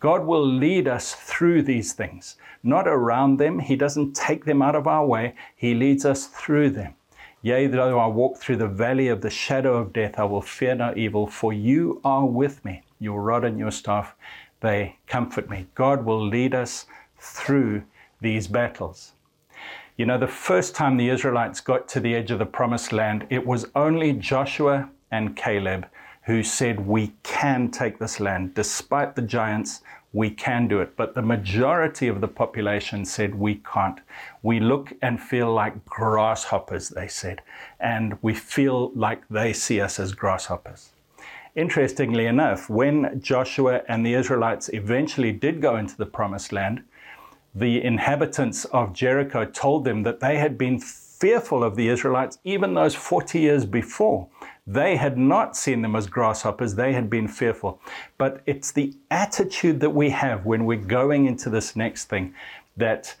God 0.00 0.24
will 0.24 0.44
lead 0.44 0.88
us 0.88 1.14
through 1.14 1.62
these 1.62 1.92
things, 1.92 2.36
not 2.62 2.88
around 2.88 3.36
them. 3.36 3.58
He 3.58 3.76
doesn't 3.76 4.14
take 4.16 4.46
them 4.46 4.62
out 4.62 4.74
of 4.74 4.86
our 4.86 5.06
way, 5.06 5.34
He 5.54 5.74
leads 5.74 6.06
us 6.06 6.26
through 6.26 6.70
them. 6.70 6.94
Yea, 7.42 7.66
though 7.66 7.98
I 7.98 8.06
walk 8.06 8.38
through 8.38 8.56
the 8.56 8.68
valley 8.68 9.08
of 9.08 9.20
the 9.20 9.28
shadow 9.28 9.76
of 9.76 9.92
death, 9.92 10.18
I 10.18 10.24
will 10.24 10.40
fear 10.40 10.74
no 10.74 10.94
evil, 10.96 11.26
for 11.26 11.52
you 11.52 12.00
are 12.04 12.24
with 12.24 12.64
me. 12.64 12.82
Your 13.00 13.20
rod 13.20 13.44
and 13.44 13.58
your 13.58 13.70
staff, 13.70 14.14
they 14.60 14.96
comfort 15.06 15.50
me. 15.50 15.66
God 15.74 16.06
will 16.06 16.26
lead 16.26 16.54
us 16.54 16.86
through 17.18 17.84
these 18.22 18.48
battles. 18.48 19.13
You 19.96 20.06
know, 20.06 20.18
the 20.18 20.26
first 20.26 20.74
time 20.74 20.96
the 20.96 21.08
Israelites 21.08 21.60
got 21.60 21.86
to 21.90 22.00
the 22.00 22.16
edge 22.16 22.32
of 22.32 22.40
the 22.40 22.46
promised 22.46 22.92
land, 22.92 23.28
it 23.30 23.46
was 23.46 23.66
only 23.76 24.12
Joshua 24.12 24.90
and 25.12 25.36
Caleb 25.36 25.86
who 26.24 26.42
said, 26.42 26.84
We 26.84 27.12
can 27.22 27.70
take 27.70 28.00
this 28.00 28.18
land. 28.18 28.54
Despite 28.54 29.14
the 29.14 29.22
giants, 29.22 29.82
we 30.12 30.30
can 30.30 30.66
do 30.66 30.80
it. 30.80 30.96
But 30.96 31.14
the 31.14 31.22
majority 31.22 32.08
of 32.08 32.20
the 32.20 32.26
population 32.26 33.04
said, 33.04 33.36
We 33.36 33.62
can't. 33.72 34.00
We 34.42 34.58
look 34.58 34.92
and 35.00 35.22
feel 35.22 35.54
like 35.54 35.84
grasshoppers, 35.84 36.88
they 36.88 37.06
said, 37.06 37.42
and 37.78 38.18
we 38.20 38.34
feel 38.34 38.90
like 38.96 39.22
they 39.28 39.52
see 39.52 39.80
us 39.80 40.00
as 40.00 40.12
grasshoppers. 40.12 40.90
Interestingly 41.54 42.26
enough, 42.26 42.68
when 42.68 43.20
Joshua 43.22 43.82
and 43.86 44.04
the 44.04 44.14
Israelites 44.14 44.70
eventually 44.72 45.30
did 45.30 45.62
go 45.62 45.76
into 45.76 45.96
the 45.96 46.06
promised 46.06 46.52
land, 46.52 46.82
the 47.54 47.82
inhabitants 47.82 48.64
of 48.66 48.92
Jericho 48.92 49.44
told 49.44 49.84
them 49.84 50.02
that 50.02 50.20
they 50.20 50.38
had 50.38 50.58
been 50.58 50.80
fearful 50.80 51.62
of 51.62 51.76
the 51.76 51.88
Israelites 51.88 52.38
even 52.44 52.74
those 52.74 52.94
40 52.94 53.38
years 53.38 53.64
before. 53.64 54.28
They 54.66 54.96
had 54.96 55.16
not 55.16 55.56
seen 55.56 55.82
them 55.82 55.94
as 55.94 56.06
grasshoppers, 56.06 56.74
they 56.74 56.92
had 56.94 57.08
been 57.08 57.28
fearful. 57.28 57.80
But 58.18 58.42
it's 58.46 58.72
the 58.72 58.94
attitude 59.10 59.80
that 59.80 59.90
we 59.90 60.10
have 60.10 60.44
when 60.44 60.64
we're 60.64 60.78
going 60.78 61.26
into 61.26 61.50
this 61.50 61.76
next 61.76 62.06
thing 62.06 62.34
that 62.76 63.14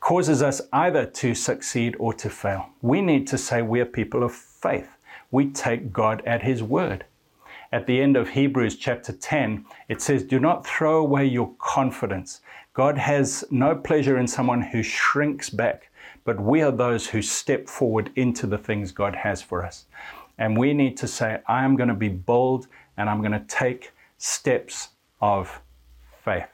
causes 0.00 0.42
us 0.42 0.62
either 0.72 1.04
to 1.04 1.34
succeed 1.34 1.94
or 1.98 2.12
to 2.14 2.30
fail. 2.30 2.70
We 2.82 3.02
need 3.02 3.26
to 3.28 3.38
say 3.38 3.62
we're 3.62 3.84
people 3.84 4.22
of 4.22 4.32
faith. 4.32 4.88
We 5.30 5.50
take 5.50 5.92
God 5.92 6.22
at 6.26 6.42
His 6.42 6.62
word. 6.62 7.04
At 7.72 7.86
the 7.86 8.00
end 8.00 8.16
of 8.16 8.30
Hebrews 8.30 8.76
chapter 8.76 9.12
10, 9.12 9.64
it 9.88 10.02
says, 10.02 10.24
Do 10.24 10.40
not 10.40 10.66
throw 10.66 10.98
away 10.98 11.26
your 11.26 11.52
confidence. 11.58 12.40
God 12.72 12.96
has 12.98 13.44
no 13.50 13.74
pleasure 13.74 14.18
in 14.18 14.28
someone 14.28 14.62
who 14.62 14.82
shrinks 14.82 15.50
back, 15.50 15.90
but 16.24 16.40
we 16.40 16.62
are 16.62 16.70
those 16.70 17.06
who 17.06 17.20
step 17.20 17.68
forward 17.68 18.12
into 18.14 18.46
the 18.46 18.58
things 18.58 18.92
God 18.92 19.16
has 19.16 19.42
for 19.42 19.64
us. 19.64 19.86
And 20.38 20.56
we 20.56 20.72
need 20.72 20.96
to 20.98 21.08
say, 21.08 21.40
I 21.48 21.64
am 21.64 21.74
going 21.76 21.88
to 21.88 21.94
be 21.94 22.08
bold 22.08 22.68
and 22.96 23.10
I'm 23.10 23.20
going 23.20 23.32
to 23.32 23.44
take 23.48 23.92
steps 24.18 24.90
of 25.20 25.60
faith. 26.24 26.46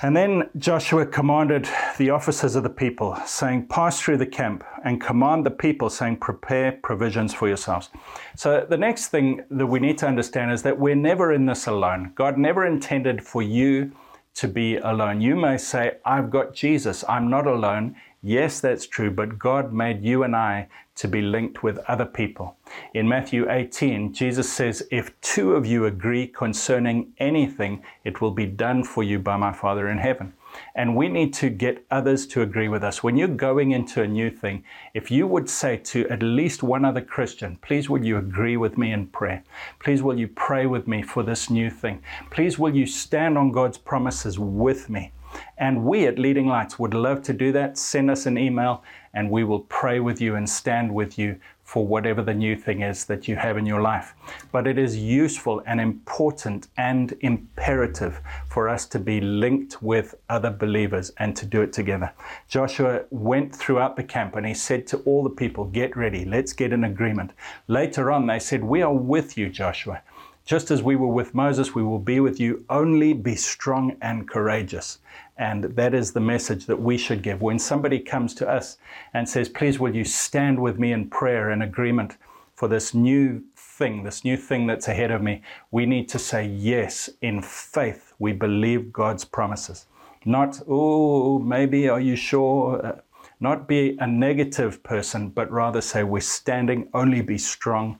And 0.00 0.16
then 0.16 0.50
Joshua 0.56 1.06
commanded 1.06 1.68
the 1.96 2.10
officers 2.10 2.56
of 2.56 2.64
the 2.64 2.70
people, 2.70 3.16
saying, 3.24 3.68
Pass 3.68 4.00
through 4.00 4.16
the 4.16 4.26
camp 4.26 4.64
and 4.84 5.00
command 5.00 5.46
the 5.46 5.50
people, 5.50 5.88
saying, 5.90 6.16
Prepare 6.16 6.72
provisions 6.82 7.32
for 7.32 7.46
yourselves. 7.46 7.88
So, 8.34 8.66
the 8.68 8.76
next 8.76 9.08
thing 9.08 9.44
that 9.50 9.66
we 9.66 9.78
need 9.78 9.98
to 9.98 10.08
understand 10.08 10.50
is 10.50 10.62
that 10.62 10.76
we're 10.76 10.96
never 10.96 11.32
in 11.32 11.46
this 11.46 11.68
alone. 11.68 12.12
God 12.16 12.36
never 12.36 12.66
intended 12.66 13.22
for 13.24 13.42
you 13.42 13.92
to 14.34 14.48
be 14.48 14.76
alone. 14.76 15.20
You 15.20 15.36
may 15.36 15.56
say, 15.58 15.98
I've 16.04 16.30
got 16.30 16.54
Jesus, 16.54 17.04
I'm 17.08 17.28
not 17.28 17.46
alone. 17.46 17.96
Yes, 18.22 18.60
that's 18.60 18.86
true, 18.86 19.10
but 19.10 19.38
God 19.38 19.72
made 19.72 20.02
you 20.02 20.22
and 20.22 20.36
I 20.36 20.68
to 20.96 21.08
be 21.08 21.22
linked 21.22 21.62
with 21.62 21.78
other 21.88 22.04
people. 22.04 22.56
In 22.94 23.08
Matthew 23.08 23.50
18, 23.50 24.12
Jesus 24.12 24.52
says, 24.52 24.86
If 24.90 25.18
two 25.20 25.54
of 25.54 25.66
you 25.66 25.86
agree 25.86 26.28
concerning 26.28 27.12
anything, 27.18 27.82
it 28.04 28.20
will 28.20 28.30
be 28.30 28.46
done 28.46 28.84
for 28.84 29.02
you 29.02 29.18
by 29.18 29.36
my 29.36 29.52
Father 29.52 29.88
in 29.88 29.98
heaven. 29.98 30.34
And 30.74 30.96
we 30.96 31.08
need 31.08 31.32
to 31.34 31.50
get 31.50 31.84
others 31.90 32.26
to 32.28 32.42
agree 32.42 32.68
with 32.68 32.82
us. 32.82 33.02
When 33.02 33.16
you're 33.16 33.28
going 33.28 33.72
into 33.72 34.02
a 34.02 34.08
new 34.08 34.30
thing, 34.30 34.64
if 34.94 35.10
you 35.10 35.26
would 35.26 35.48
say 35.48 35.76
to 35.76 36.08
at 36.08 36.22
least 36.22 36.62
one 36.62 36.84
other 36.84 37.00
Christian, 37.00 37.56
please 37.62 37.88
will 37.88 38.04
you 38.04 38.18
agree 38.18 38.56
with 38.56 38.78
me 38.78 38.92
in 38.92 39.06
prayer? 39.08 39.42
Please 39.78 40.02
will 40.02 40.18
you 40.18 40.28
pray 40.28 40.66
with 40.66 40.86
me 40.86 41.02
for 41.02 41.22
this 41.22 41.50
new 41.50 41.70
thing? 41.70 42.02
Please 42.30 42.58
will 42.58 42.74
you 42.74 42.86
stand 42.86 43.36
on 43.36 43.52
God's 43.52 43.78
promises 43.78 44.38
with 44.38 44.88
me? 44.88 45.12
And 45.58 45.84
we 45.84 46.06
at 46.06 46.18
Leading 46.18 46.46
Lights 46.46 46.78
would 46.78 46.94
love 46.94 47.22
to 47.22 47.32
do 47.32 47.52
that. 47.52 47.78
Send 47.78 48.10
us 48.10 48.26
an 48.26 48.36
email 48.36 48.82
and 49.14 49.30
we 49.30 49.44
will 49.44 49.60
pray 49.60 50.00
with 50.00 50.20
you 50.20 50.34
and 50.36 50.48
stand 50.48 50.92
with 50.92 51.18
you 51.18 51.38
for 51.72 51.86
whatever 51.86 52.20
the 52.20 52.34
new 52.34 52.54
thing 52.54 52.82
is 52.82 53.06
that 53.06 53.26
you 53.26 53.34
have 53.34 53.56
in 53.56 53.64
your 53.64 53.80
life. 53.80 54.14
But 54.52 54.66
it 54.66 54.76
is 54.76 54.94
useful 54.94 55.62
and 55.64 55.80
important 55.80 56.68
and 56.76 57.14
imperative 57.22 58.20
for 58.46 58.68
us 58.68 58.84
to 58.88 58.98
be 58.98 59.22
linked 59.22 59.82
with 59.82 60.14
other 60.28 60.50
believers 60.50 61.12
and 61.16 61.34
to 61.34 61.46
do 61.46 61.62
it 61.62 61.72
together. 61.72 62.12
Joshua 62.46 63.04
went 63.08 63.56
throughout 63.56 63.96
the 63.96 64.04
camp 64.04 64.36
and 64.36 64.46
he 64.46 64.52
said 64.52 64.86
to 64.88 64.98
all 65.06 65.22
the 65.22 65.30
people, 65.30 65.64
Get 65.64 65.96
ready, 65.96 66.26
let's 66.26 66.52
get 66.52 66.74
an 66.74 66.84
agreement. 66.84 67.32
Later 67.68 68.12
on, 68.12 68.26
they 68.26 68.38
said, 68.38 68.62
We 68.62 68.82
are 68.82 68.92
with 68.92 69.38
you, 69.38 69.48
Joshua. 69.48 70.02
Just 70.44 70.70
as 70.70 70.82
we 70.82 70.96
were 70.96 71.06
with 71.06 71.34
Moses, 71.34 71.74
we 71.74 71.82
will 71.82 72.00
be 72.00 72.20
with 72.20 72.38
you. 72.38 72.66
Only 72.68 73.14
be 73.14 73.34
strong 73.34 73.96
and 74.02 74.28
courageous. 74.28 74.98
And 75.42 75.64
that 75.64 75.92
is 75.92 76.12
the 76.12 76.20
message 76.20 76.66
that 76.66 76.80
we 76.80 76.96
should 76.96 77.20
give. 77.20 77.42
When 77.42 77.58
somebody 77.58 77.98
comes 77.98 78.32
to 78.34 78.48
us 78.48 78.78
and 79.12 79.28
says, 79.28 79.48
Please, 79.48 79.80
will 79.80 79.92
you 79.92 80.04
stand 80.04 80.62
with 80.62 80.78
me 80.78 80.92
in 80.92 81.10
prayer 81.10 81.50
in 81.50 81.62
agreement 81.62 82.16
for 82.54 82.68
this 82.68 82.94
new 82.94 83.42
thing, 83.56 84.04
this 84.04 84.22
new 84.22 84.36
thing 84.36 84.68
that's 84.68 84.86
ahead 84.86 85.10
of 85.10 85.20
me, 85.20 85.42
we 85.72 85.84
need 85.84 86.08
to 86.10 86.18
say, 86.20 86.46
Yes, 86.46 87.10
in 87.22 87.42
faith, 87.42 88.12
we 88.20 88.30
believe 88.30 88.92
God's 88.92 89.24
promises. 89.24 89.86
Not, 90.24 90.62
Oh, 90.68 91.40
maybe, 91.40 91.88
are 91.88 92.00
you 92.00 92.14
sure? 92.14 92.86
Uh, 92.86 93.00
not 93.40 93.66
be 93.66 93.96
a 93.98 94.06
negative 94.06 94.80
person, 94.84 95.28
but 95.28 95.50
rather 95.50 95.80
say, 95.80 96.04
We're 96.04 96.20
standing, 96.20 96.88
only 96.94 97.20
be 97.20 97.36
strong 97.36 97.98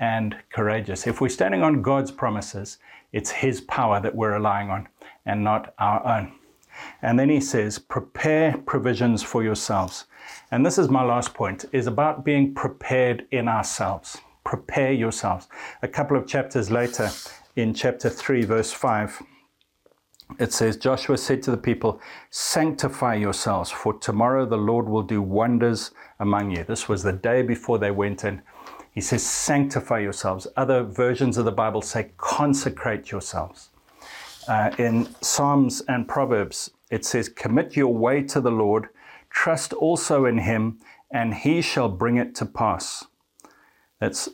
and 0.00 0.34
courageous. 0.52 1.06
If 1.06 1.20
we're 1.20 1.28
standing 1.28 1.62
on 1.62 1.80
God's 1.80 2.10
promises, 2.10 2.78
it's 3.12 3.30
His 3.30 3.60
power 3.60 4.00
that 4.00 4.16
we're 4.16 4.32
relying 4.32 4.68
on 4.68 4.88
and 5.24 5.44
not 5.44 5.74
our 5.78 6.04
own. 6.04 6.32
And 7.00 7.18
then 7.18 7.28
he 7.28 7.40
says, 7.40 7.78
prepare 7.78 8.56
provisions 8.58 9.22
for 9.22 9.42
yourselves. 9.42 10.06
And 10.50 10.64
this 10.64 10.78
is 10.78 10.88
my 10.88 11.02
last 11.02 11.34
point, 11.34 11.64
is 11.72 11.86
about 11.86 12.24
being 12.24 12.54
prepared 12.54 13.26
in 13.30 13.48
ourselves. 13.48 14.18
Prepare 14.44 14.92
yourselves. 14.92 15.48
A 15.82 15.88
couple 15.88 16.16
of 16.16 16.26
chapters 16.26 16.70
later, 16.70 17.10
in 17.56 17.74
chapter 17.74 18.08
3, 18.08 18.44
verse 18.44 18.72
5, 18.72 19.22
it 20.38 20.52
says, 20.52 20.76
Joshua 20.76 21.18
said 21.18 21.42
to 21.42 21.50
the 21.50 21.56
people, 21.56 22.00
Sanctify 22.30 23.14
yourselves, 23.16 23.70
for 23.70 23.94
tomorrow 23.94 24.46
the 24.46 24.56
Lord 24.56 24.88
will 24.88 25.02
do 25.02 25.20
wonders 25.20 25.90
among 26.20 26.50
you. 26.50 26.64
This 26.64 26.88
was 26.88 27.02
the 27.02 27.12
day 27.12 27.42
before 27.42 27.78
they 27.78 27.90
went 27.90 28.24
in. 28.24 28.42
He 28.92 29.00
says, 29.00 29.24
Sanctify 29.24 30.00
yourselves. 30.00 30.46
Other 30.56 30.82
versions 30.82 31.36
of 31.36 31.44
the 31.44 31.52
Bible 31.52 31.82
say, 31.82 32.12
Consecrate 32.16 33.10
yourselves. 33.10 33.70
Uh, 34.48 34.70
in 34.78 35.08
Psalms 35.20 35.82
and 35.88 36.08
Proverbs, 36.08 36.70
it 36.90 37.04
says, 37.04 37.28
Commit 37.28 37.76
your 37.76 37.94
way 37.94 38.22
to 38.24 38.40
the 38.40 38.50
Lord, 38.50 38.88
trust 39.30 39.72
also 39.72 40.24
in 40.24 40.38
him, 40.38 40.78
and 41.12 41.34
he 41.34 41.62
shall 41.62 41.88
bring 41.88 42.16
it 42.16 42.34
to 42.36 42.46
pass. 42.46 43.04
That's 44.00 44.28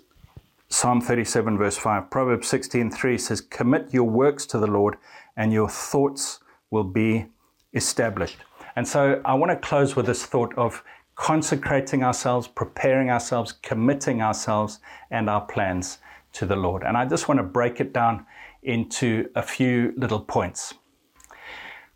Psalm 0.68 1.00
37, 1.00 1.58
verse 1.58 1.76
5. 1.76 2.10
Proverbs 2.10 2.48
16, 2.48 2.90
3 2.90 3.18
says, 3.18 3.40
Commit 3.40 3.92
your 3.92 4.08
works 4.08 4.46
to 4.46 4.58
the 4.58 4.66
Lord, 4.66 4.96
and 5.36 5.52
your 5.52 5.68
thoughts 5.68 6.40
will 6.70 6.84
be 6.84 7.26
established. 7.74 8.38
And 8.76 8.86
so 8.86 9.20
I 9.24 9.34
want 9.34 9.50
to 9.50 9.56
close 9.56 9.94
with 9.94 10.06
this 10.06 10.24
thought 10.24 10.56
of 10.56 10.82
consecrating 11.16 12.02
ourselves, 12.02 12.46
preparing 12.46 13.10
ourselves, 13.10 13.52
committing 13.62 14.22
ourselves 14.22 14.78
and 15.10 15.28
our 15.28 15.40
plans 15.40 15.98
to 16.32 16.46
the 16.46 16.56
Lord. 16.56 16.82
And 16.82 16.96
I 16.96 17.04
just 17.04 17.28
want 17.28 17.38
to 17.38 17.44
break 17.44 17.80
it 17.80 17.92
down 17.92 18.24
into 18.68 19.30
a 19.34 19.42
few 19.42 19.94
little 19.96 20.20
points. 20.20 20.74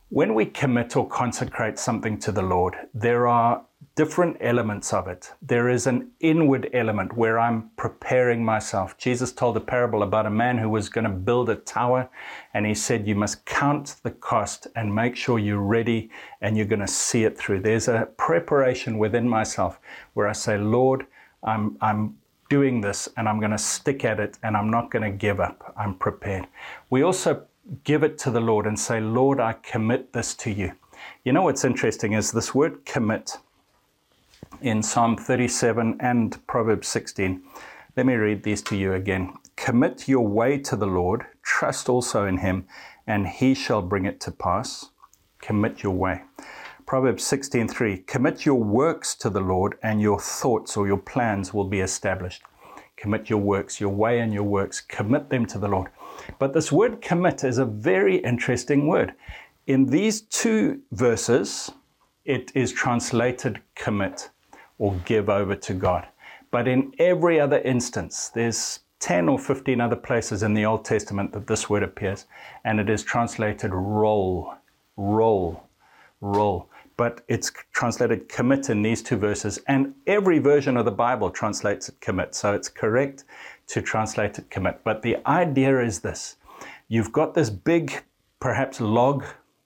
When 0.08 0.34
we 0.34 0.46
commit 0.46 0.96
or 0.96 1.06
consecrate 1.06 1.78
something 1.78 2.18
to 2.20 2.32
the 2.32 2.42
Lord, 2.42 2.76
there 2.92 3.26
are 3.26 3.62
different 3.94 4.38
elements 4.40 4.92
of 4.92 5.06
it. 5.06 5.32
There 5.42 5.68
is 5.68 5.86
an 5.86 6.10
inward 6.20 6.70
element 6.72 7.16
where 7.16 7.38
I'm 7.38 7.70
preparing 7.76 8.44
myself. 8.44 8.96
Jesus 8.96 9.32
told 9.32 9.56
a 9.56 9.60
parable 9.60 10.02
about 10.02 10.26
a 10.26 10.30
man 10.30 10.58
who 10.58 10.68
was 10.68 10.88
going 10.88 11.04
to 11.04 11.10
build 11.10 11.50
a 11.50 11.56
tower, 11.56 12.08
and 12.54 12.66
he 12.66 12.74
said, 12.74 13.06
You 13.06 13.14
must 13.14 13.44
count 13.44 13.96
the 14.02 14.10
cost 14.10 14.66
and 14.76 14.94
make 14.94 15.16
sure 15.16 15.38
you're 15.38 15.58
ready 15.58 16.10
and 16.40 16.56
you're 16.56 16.66
going 16.66 16.80
to 16.80 16.88
see 16.88 17.24
it 17.24 17.36
through. 17.36 17.60
There's 17.60 17.88
a 17.88 18.08
preparation 18.16 18.98
within 18.98 19.28
myself 19.28 19.78
where 20.14 20.28
I 20.28 20.32
say, 20.32 20.56
Lord, 20.56 21.06
I'm, 21.42 21.76
I'm 21.80 22.16
doing 22.52 22.82
this 22.82 23.08
and 23.16 23.26
I'm 23.26 23.38
going 23.38 23.50
to 23.50 23.56
stick 23.56 24.04
at 24.04 24.20
it 24.20 24.38
and 24.42 24.58
I'm 24.58 24.70
not 24.70 24.90
going 24.90 25.10
to 25.10 25.16
give 25.26 25.40
up. 25.40 25.72
I'm 25.74 25.94
prepared. 25.94 26.46
We 26.90 27.00
also 27.00 27.46
give 27.82 28.02
it 28.02 28.18
to 28.18 28.30
the 28.30 28.42
Lord 28.42 28.66
and 28.66 28.78
say, 28.78 29.00
Lord, 29.00 29.40
I 29.40 29.54
commit 29.54 30.12
this 30.12 30.34
to 30.34 30.50
you. 30.50 30.72
You 31.24 31.32
know 31.32 31.44
what's 31.44 31.64
interesting 31.64 32.12
is 32.12 32.30
this 32.30 32.54
word 32.54 32.84
commit 32.84 33.38
in 34.60 34.82
Psalm 34.82 35.16
37 35.16 35.96
and 36.00 36.46
Proverbs 36.46 36.88
16. 36.88 37.42
Let 37.96 38.04
me 38.04 38.16
read 38.16 38.42
these 38.42 38.60
to 38.64 38.76
you 38.76 38.92
again. 38.92 39.32
Commit 39.56 40.06
your 40.06 40.28
way 40.28 40.58
to 40.58 40.76
the 40.76 40.86
Lord, 40.86 41.24
trust 41.42 41.88
also 41.88 42.26
in 42.26 42.36
him, 42.36 42.66
and 43.06 43.26
he 43.26 43.54
shall 43.54 43.80
bring 43.80 44.04
it 44.04 44.20
to 44.20 44.30
pass. 44.30 44.90
Commit 45.40 45.82
your 45.82 45.94
way. 45.94 46.20
Proverbs 46.92 47.24
16:3 47.24 48.06
Commit 48.06 48.44
your 48.44 48.62
works 48.62 49.14
to 49.14 49.30
the 49.30 49.40
Lord 49.40 49.78
and 49.82 50.02
your 50.02 50.20
thoughts 50.20 50.76
or 50.76 50.86
your 50.86 50.98
plans 50.98 51.54
will 51.54 51.64
be 51.64 51.80
established. 51.80 52.42
Commit 52.96 53.30
your 53.30 53.38
works, 53.38 53.80
your 53.80 53.94
way 53.94 54.20
and 54.20 54.30
your 54.30 54.42
works, 54.42 54.82
commit 54.82 55.30
them 55.30 55.46
to 55.46 55.58
the 55.58 55.68
Lord. 55.68 55.88
But 56.38 56.52
this 56.52 56.70
word 56.70 57.00
commit 57.00 57.44
is 57.44 57.56
a 57.56 57.64
very 57.64 58.16
interesting 58.16 58.88
word. 58.88 59.14
In 59.66 59.86
these 59.86 60.20
two 60.20 60.82
verses, 60.92 61.72
it 62.26 62.52
is 62.54 62.72
translated 62.72 63.62
commit 63.74 64.28
or 64.76 64.94
give 65.06 65.30
over 65.30 65.54
to 65.54 65.72
God. 65.72 66.06
But 66.50 66.68
in 66.68 66.92
every 66.98 67.40
other 67.40 67.60
instance, 67.60 68.28
there's 68.28 68.80
10 68.98 69.30
or 69.30 69.38
15 69.38 69.80
other 69.80 69.96
places 69.96 70.42
in 70.42 70.52
the 70.52 70.66
Old 70.66 70.84
Testament 70.84 71.32
that 71.32 71.46
this 71.46 71.70
word 71.70 71.84
appears, 71.84 72.26
and 72.66 72.78
it 72.78 72.90
is 72.90 73.02
translated 73.02 73.70
roll, 73.72 74.56
roll, 74.98 75.70
roll 76.20 76.68
but 76.96 77.22
it's 77.28 77.52
translated 77.72 78.28
commit 78.28 78.70
in 78.70 78.82
these 78.82 79.02
two 79.02 79.16
verses. 79.16 79.58
And 79.68 79.94
every 80.06 80.38
version 80.38 80.76
of 80.76 80.84
the 80.84 80.92
Bible 80.92 81.30
translates 81.30 81.88
it 81.88 82.00
commit. 82.00 82.34
So 82.34 82.54
it's 82.54 82.68
correct 82.68 83.24
to 83.68 83.82
translate 83.82 84.38
it 84.38 84.50
commit. 84.50 84.80
But 84.84 85.02
the 85.02 85.16
idea 85.26 85.80
is 85.80 86.00
this 86.00 86.36
you've 86.88 87.12
got 87.12 87.34
this 87.34 87.50
big, 87.50 88.02
perhaps 88.40 88.80
log 88.80 89.24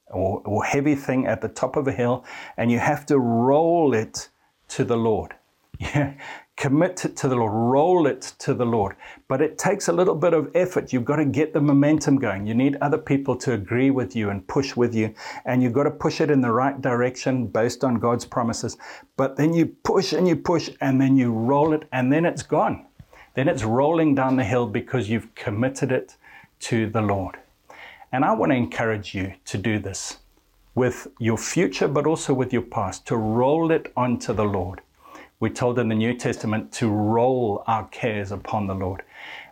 or, 0.08 0.40
or 0.44 0.64
heavy 0.64 0.94
thing 0.94 1.26
at 1.26 1.40
the 1.40 1.48
top 1.48 1.76
of 1.76 1.88
a 1.88 1.92
hill, 1.92 2.24
and 2.56 2.70
you 2.70 2.78
have 2.78 3.06
to 3.06 3.18
roll 3.18 3.94
it 3.94 4.28
to 4.68 4.84
the 4.84 4.96
Lord. 4.96 5.34
Commit 6.56 7.04
it 7.04 7.16
to 7.18 7.28
the 7.28 7.36
Lord, 7.36 7.52
roll 7.52 8.06
it 8.06 8.22
to 8.38 8.54
the 8.54 8.64
Lord. 8.64 8.96
But 9.28 9.42
it 9.42 9.58
takes 9.58 9.88
a 9.88 9.92
little 9.92 10.14
bit 10.14 10.32
of 10.32 10.50
effort. 10.54 10.90
You've 10.90 11.04
got 11.04 11.16
to 11.16 11.26
get 11.26 11.52
the 11.52 11.60
momentum 11.60 12.16
going. 12.18 12.46
You 12.46 12.54
need 12.54 12.76
other 12.80 12.96
people 12.96 13.36
to 13.36 13.52
agree 13.52 13.90
with 13.90 14.16
you 14.16 14.30
and 14.30 14.46
push 14.48 14.74
with 14.74 14.94
you. 14.94 15.12
And 15.44 15.62
you've 15.62 15.74
got 15.74 15.82
to 15.82 15.90
push 15.90 16.22
it 16.22 16.30
in 16.30 16.40
the 16.40 16.50
right 16.50 16.80
direction 16.80 17.46
based 17.46 17.84
on 17.84 17.96
God's 17.96 18.24
promises. 18.24 18.78
But 19.18 19.36
then 19.36 19.52
you 19.52 19.66
push 19.66 20.14
and 20.14 20.26
you 20.26 20.34
push 20.34 20.70
and 20.80 20.98
then 20.98 21.16
you 21.16 21.30
roll 21.30 21.74
it 21.74 21.86
and 21.92 22.10
then 22.10 22.24
it's 22.24 22.42
gone. 22.42 22.86
Then 23.34 23.48
it's 23.48 23.62
rolling 23.62 24.14
down 24.14 24.36
the 24.36 24.44
hill 24.44 24.66
because 24.66 25.10
you've 25.10 25.34
committed 25.34 25.92
it 25.92 26.16
to 26.60 26.88
the 26.88 27.02
Lord. 27.02 27.36
And 28.12 28.24
I 28.24 28.32
want 28.32 28.52
to 28.52 28.56
encourage 28.56 29.14
you 29.14 29.34
to 29.44 29.58
do 29.58 29.78
this 29.78 30.20
with 30.74 31.08
your 31.18 31.36
future, 31.36 31.88
but 31.88 32.06
also 32.06 32.32
with 32.32 32.50
your 32.50 32.62
past, 32.62 33.06
to 33.08 33.16
roll 33.16 33.70
it 33.70 33.92
onto 33.94 34.32
the 34.32 34.44
Lord. 34.44 34.80
We're 35.38 35.52
told 35.52 35.78
in 35.78 35.88
the 35.88 35.94
New 35.94 36.14
Testament 36.14 36.72
to 36.74 36.88
roll 36.88 37.62
our 37.66 37.86
cares 37.88 38.32
upon 38.32 38.66
the 38.66 38.74
Lord. 38.74 39.02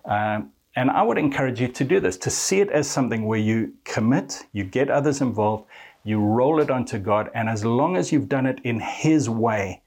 Um, 0.07 0.51
and 0.77 0.91
I 0.91 1.03
would 1.03 1.19
encourage 1.19 1.61
you 1.61 1.69
to 1.69 1.85
do 1.85 2.01
this, 2.01 2.17
to 2.19 2.31
see 2.31 2.61
it 2.61 2.71
as 2.71 2.89
something 2.89 3.27
where 3.27 3.39
you 3.39 3.75
commit, 3.85 4.47
you 4.53 4.65
get 4.65 4.91
others 4.91 5.21
involved, 5.21 5.67
you 6.03 6.19
roll 6.19 6.61
it 6.61 6.71
onto 6.71 6.99
God, 6.99 7.31
and 7.35 7.49
as 7.49 7.65
long 7.65 7.97
as 7.97 8.13
you've 8.13 8.29
done 8.29 8.47
it 8.47 8.61
in 8.65 8.81
His 8.81 9.29
way, 9.29 9.83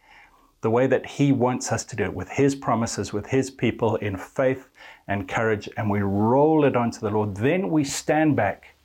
the 0.61 0.69
way 0.69 0.87
that 0.87 1.05
He 1.05 1.31
wants 1.31 1.71
us 1.71 1.83
to 1.85 1.95
do 1.95 2.03
it, 2.03 2.13
with 2.13 2.29
His 2.29 2.55
promises, 2.55 3.11
with 3.11 3.25
His 3.27 3.49
people, 3.49 3.95
in 3.97 4.17
faith 4.17 4.69
and 5.07 5.27
courage, 5.27 5.67
and 5.77 5.89
we 5.89 6.01
roll 6.01 6.63
it 6.63 6.75
onto 6.75 6.99
the 6.99 7.09
Lord, 7.09 7.35
then 7.35 7.69
we 7.69 7.83
stand 7.83 8.35
back 8.35 8.75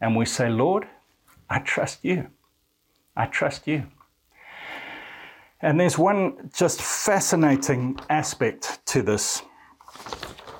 and 0.00 0.16
we 0.16 0.24
say, 0.24 0.50
Lord, 0.50 0.86
I 1.48 1.60
trust 1.60 2.04
you. 2.04 2.28
I 3.16 3.26
trust 3.26 3.66
you. 3.66 3.86
And 5.62 5.80
there's 5.80 5.96
one 5.96 6.50
just 6.54 6.82
fascinating 6.82 7.98
aspect 8.10 8.84
to 8.86 9.02
this, 9.02 9.42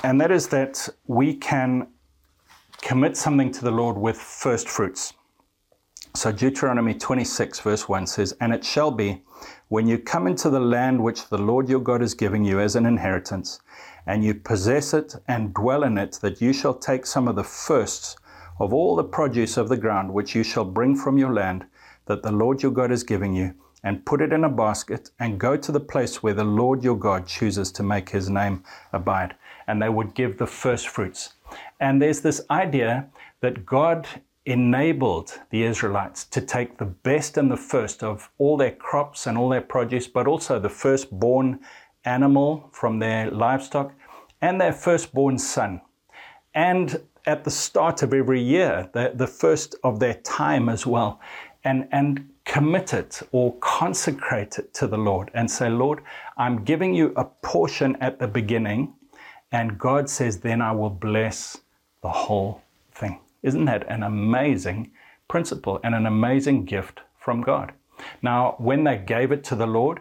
and 0.03 0.19
that 0.21 0.31
is 0.31 0.49
that 0.49 0.89
we 1.07 1.35
can 1.35 1.89
commit 2.81 3.17
something 3.17 3.53
to 3.53 3.65
the 3.65 3.71
Lord 3.71 3.99
with 3.99 4.17
first 4.17 4.69
fruits. 4.69 5.13
So 6.15 6.33
Deuteronomy 6.33 6.95
26, 6.95 7.61
verse 7.61 7.91
1 7.91 8.07
says, 8.07 8.35
And 8.41 8.55
it 8.55 8.65
shall 8.65 8.91
be, 8.91 9.23
when 9.69 9.87
you 9.87 9.99
come 9.99 10.27
into 10.27 10.49
the 10.49 10.61
land 10.61 11.03
which 11.03 11.29
the 11.29 11.37
Lord 11.37 11.69
your 11.69 11.81
God 11.81 12.01
is 12.01 12.15
giving 12.15 12.43
you 12.43 12.59
as 12.59 12.75
an 12.75 12.87
inheritance, 12.87 13.61
and 14.07 14.25
you 14.25 14.35
possess 14.35 14.95
it 14.95 15.15
and 15.29 15.53
dwell 15.53 15.83
in 15.83 15.99
it, 15.99 16.19
that 16.23 16.41
you 16.41 16.55
shall 16.55 16.73
take 16.73 17.05
some 17.05 17.29
of 17.29 17.37
the 17.37 17.45
firsts 17.45 18.17
of 18.59 18.73
all 18.73 18.97
the 18.97 19.05
produce 19.05 19.59
of 19.59 19.69
the 19.69 19.77
ground 19.77 20.15
which 20.15 20.35
you 20.35 20.43
shall 20.43 20.65
bring 20.65 20.97
from 20.97 21.19
your 21.19 21.35
land, 21.35 21.67
that 22.07 22.23
the 22.23 22.33
Lord 22.33 22.63
your 22.63 22.73
God 22.73 22.91
is 22.91 23.03
giving 23.03 23.35
you, 23.35 23.55
and 23.87 24.05
put 24.05 24.21
it 24.21 24.33
in 24.33 24.43
a 24.43 24.49
basket, 24.49 25.11
and 25.21 25.39
go 25.39 25.57
to 25.57 25.71
the 25.71 25.79
place 25.79 26.21
where 26.21 26.35
the 26.35 26.43
Lord 26.43 26.83
your 26.83 26.99
God 26.99 27.25
chooses 27.25 27.71
to 27.71 27.85
make 27.85 28.09
his 28.09 28.29
name 28.29 28.65
abide. 28.93 29.37
And 29.69 29.81
they 29.81 29.89
would 29.89 30.13
give 30.13 30.39
the 30.39 30.47
first 30.47 30.89
fruits. 30.89 31.35
And 31.79 32.03
there's 32.03 32.21
this 32.21 32.41
idea 32.51 33.07
that 33.43 33.65
God 33.65 34.09
enabled 34.45 35.39
the 35.51 35.63
Israelites 35.63 36.25
to 36.25 36.41
take 36.41 36.79
the 36.79 36.85
best 36.85 37.39
and 37.39 37.49
the 37.49 37.57
first 37.57 38.03
of 38.03 38.29
all 38.39 38.57
their 38.57 38.73
crops 38.73 39.29
and 39.29 39.39
all 39.39 39.49
their 39.49 39.61
produce, 39.61 40.09
but 40.09 40.27
also 40.27 40.59
the 40.59 40.69
firstborn 40.69 41.61
animal 42.05 42.69
from 42.73 42.99
their 42.99 43.31
livestock 43.31 43.95
and 44.41 44.61
their 44.61 44.73
firstborn 44.73 45.39
son. 45.39 45.81
And 46.57 47.01
at 47.25 47.45
the 47.45 47.51
start 47.51 48.03
of 48.03 48.13
every 48.13 48.41
year, 48.41 48.89
the, 48.95 49.13
the 49.15 49.27
first 49.27 49.75
of 49.83 50.01
their 50.01 50.15
time 50.15 50.69
as 50.69 50.87
well, 50.87 51.21
and, 51.67 51.89
and 51.91 52.29
commit 52.45 52.95
it 52.95 53.21
or 53.33 53.55
consecrate 53.57 54.57
it 54.59 54.73
to 54.73 54.87
the 54.87 54.97
Lord 54.97 55.31
and 55.35 55.51
say, 55.51 55.69
Lord, 55.69 56.01
I'm 56.39 56.65
giving 56.65 56.95
you 56.95 57.13
a 57.17 57.25
portion 57.25 57.97
at 58.01 58.21
the 58.21 58.29
beginning, 58.29 58.95
and 59.51 59.77
God 59.77 60.09
says, 60.09 60.39
then 60.39 60.63
I 60.63 60.71
will 60.73 60.91
bless 60.91 61.59
the 62.03 62.09
whole 62.09 62.63
thing. 62.93 63.19
Isn't 63.43 63.65
that 63.65 63.91
an 63.91 64.05
amazing 64.05 64.93
principle 65.29 65.81
and 65.83 65.95
an 65.95 66.07
amazing 66.07 66.65
gift 66.65 67.01
from 67.19 67.43
God? 67.43 67.73
Now, 68.23 68.55
when 68.59 68.85
they 68.85 68.99
gave 68.99 69.33
it 69.33 69.43
to 69.45 69.57
the 69.57 69.67
Lord, 69.67 70.01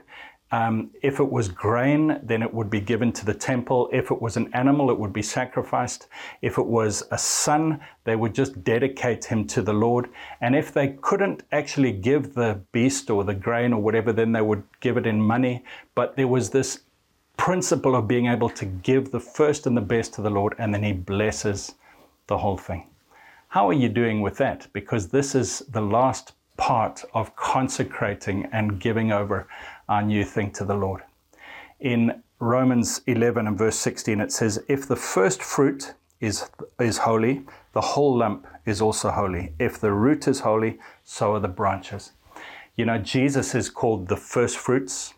um, 0.55 0.91
if 1.01 1.19
it 1.19 1.29
was 1.29 1.49
grain, 1.49 2.17
then 2.23 2.41
it 2.41 2.53
would 2.53 2.69
be 2.69 2.79
given 2.79 3.11
to 3.11 3.25
the 3.25 3.33
temple. 3.33 3.89
If 3.91 4.09
it 4.09 4.21
was 4.21 4.37
an 4.37 4.49
animal, 4.53 4.89
it 4.89 4.97
would 4.97 5.11
be 5.11 5.21
sacrificed. 5.21 6.07
If 6.41 6.57
it 6.57 6.65
was 6.65 7.03
a 7.11 7.17
son, 7.17 7.81
they 8.05 8.15
would 8.15 8.33
just 8.33 8.63
dedicate 8.63 9.25
him 9.25 9.47
to 9.47 9.61
the 9.61 9.73
Lord. 9.73 10.07
And 10.39 10.55
if 10.55 10.71
they 10.71 10.97
couldn't 11.01 11.43
actually 11.51 11.91
give 11.91 12.35
the 12.35 12.61
beast 12.71 13.09
or 13.09 13.25
the 13.25 13.33
grain 13.33 13.73
or 13.73 13.81
whatever, 13.81 14.13
then 14.13 14.31
they 14.31 14.41
would 14.49 14.63
give 14.79 14.95
it 14.95 15.05
in 15.05 15.21
money. 15.21 15.65
But 15.93 16.15
there 16.15 16.29
was 16.37 16.49
this 16.51 16.83
principle 17.35 17.93
of 17.93 18.07
being 18.07 18.27
able 18.27 18.49
to 18.51 18.65
give 18.65 19.11
the 19.11 19.19
first 19.19 19.67
and 19.67 19.75
the 19.75 19.81
best 19.81 20.13
to 20.13 20.21
the 20.21 20.29
Lord, 20.29 20.55
and 20.57 20.73
then 20.73 20.83
he 20.83 20.93
blesses 20.93 21.75
the 22.27 22.37
whole 22.37 22.57
thing. 22.57 22.87
How 23.49 23.67
are 23.67 23.79
you 23.83 23.89
doing 23.89 24.21
with 24.21 24.37
that? 24.37 24.67
Because 24.71 25.09
this 25.09 25.35
is 25.35 25.59
the 25.69 25.81
last 25.81 26.31
part 26.57 27.03
of 27.13 27.35
consecrating 27.35 28.47
and 28.53 28.79
giving 28.79 29.11
over 29.11 29.47
our 29.89 30.01
new 30.01 30.23
thing 30.23 30.51
to 30.51 30.65
the 30.65 30.75
Lord. 30.75 31.01
In 31.79 32.23
Romans 32.39 33.01
11 33.07 33.47
and 33.47 33.57
verse 33.57 33.77
16, 33.77 34.19
it 34.19 34.31
says, 34.31 34.63
If 34.67 34.87
the 34.87 34.95
first 34.95 35.41
fruit 35.41 35.93
is, 36.19 36.49
is 36.79 36.99
holy, 36.99 37.43
the 37.73 37.81
whole 37.81 38.17
lump 38.17 38.47
is 38.65 38.81
also 38.81 39.11
holy. 39.11 39.53
If 39.59 39.79
the 39.79 39.91
root 39.91 40.27
is 40.27 40.41
holy, 40.41 40.79
so 41.03 41.35
are 41.35 41.39
the 41.39 41.47
branches. 41.47 42.11
You 42.75 42.85
know, 42.85 42.97
Jesus 42.97 43.55
is 43.55 43.69
called 43.69 44.07
the 44.07 44.17
first 44.17 44.57
fruits 44.57 45.13